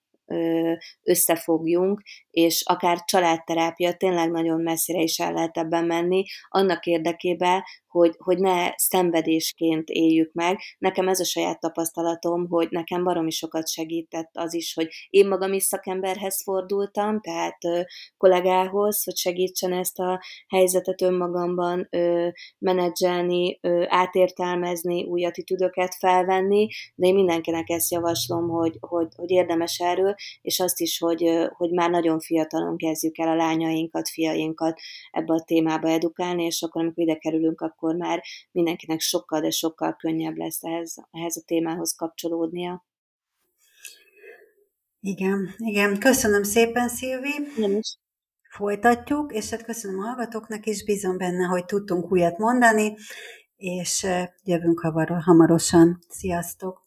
összefogjunk, 1.03 2.01
és 2.29 2.63
akár 2.65 3.03
családterápia 3.05 3.93
tényleg 3.93 4.31
nagyon 4.31 4.61
messzire 4.61 5.01
is 5.01 5.19
el 5.19 5.33
lehet 5.33 5.57
ebben 5.57 5.85
menni, 5.85 6.23
annak 6.47 6.85
érdekében, 6.85 7.63
hogy, 7.97 8.15
hogy 8.17 8.37
ne 8.37 8.71
szenvedésként 8.75 9.89
éljük 9.89 10.33
meg. 10.33 10.59
Nekem 10.77 11.07
ez 11.07 11.19
a 11.19 11.25
saját 11.25 11.59
tapasztalatom, 11.59 12.47
hogy 12.47 12.67
nekem 12.69 13.03
baromi 13.03 13.31
sokat 13.31 13.69
segített 13.69 14.29
az 14.33 14.53
is, 14.53 14.73
hogy 14.73 14.87
én 15.09 15.27
magam 15.27 15.53
is 15.53 15.63
szakemberhez 15.63 16.43
fordultam, 16.43 17.19
tehát 17.21 17.65
ö, 17.65 17.81
kollégához, 18.17 19.03
hogy 19.03 19.15
segítsen 19.17 19.73
ezt 19.73 19.99
a 19.99 20.21
helyzetet 20.47 21.01
önmagamban 21.01 21.87
ö, 21.89 22.27
menedzselni, 22.57 23.59
ö, 23.61 23.83
átértelmezni, 23.87 25.03
új 25.03 25.25
attitűdöket 25.25 25.95
felvenni, 25.95 26.67
de 26.95 27.07
én 27.07 27.15
mindenkinek 27.15 27.69
ezt 27.69 27.91
javaslom, 27.91 28.49
hogy, 28.49 28.77
hogy, 28.79 29.07
hogy 29.15 29.31
érdemes 29.31 29.79
erről, 29.79 30.15
és 30.41 30.59
azt 30.59 30.79
is, 30.79 30.99
hogy, 30.99 31.47
hogy 31.57 31.71
már 31.71 31.89
nagyon 31.89 32.19
fiatalon 32.19 32.77
kezdjük 32.77 33.17
el 33.17 33.27
a 33.27 33.35
lányainkat, 33.35 34.09
fiainkat 34.09 34.79
ebbe 35.11 35.33
a 35.33 35.43
témába 35.45 35.89
edukálni, 35.89 36.43
és 36.43 36.61
akkor, 36.61 36.81
amikor 36.81 37.03
ide 37.03 37.15
kerülünk, 37.15 37.61
akkor 37.61 37.86
már 37.95 38.23
mindenkinek 38.51 38.99
sokkal, 38.99 39.41
de 39.41 39.49
sokkal 39.49 39.95
könnyebb 39.95 40.35
lesz 40.35 40.63
ehhez, 40.63 40.95
ehhez 41.11 41.37
a 41.37 41.41
témához 41.45 41.95
kapcsolódnia. 41.95 42.85
Igen, 44.99 45.53
igen. 45.57 45.99
Köszönöm 45.99 46.43
szépen, 46.43 46.89
Szilvi. 46.89 47.33
Én 47.57 47.77
is. 47.77 47.97
Folytatjuk, 48.49 49.33
és 49.33 49.49
hát 49.49 49.63
köszönöm 49.63 49.99
a 49.99 50.05
hallgatóknak 50.05 50.65
is, 50.65 50.83
bízom 50.83 51.17
benne, 51.17 51.45
hogy 51.45 51.65
tudtunk 51.65 52.11
újat 52.11 52.37
mondani, 52.37 52.95
és 53.55 54.07
jövünk 54.43 54.79
hamarosan. 55.23 55.99
Sziasztok! 56.09 56.86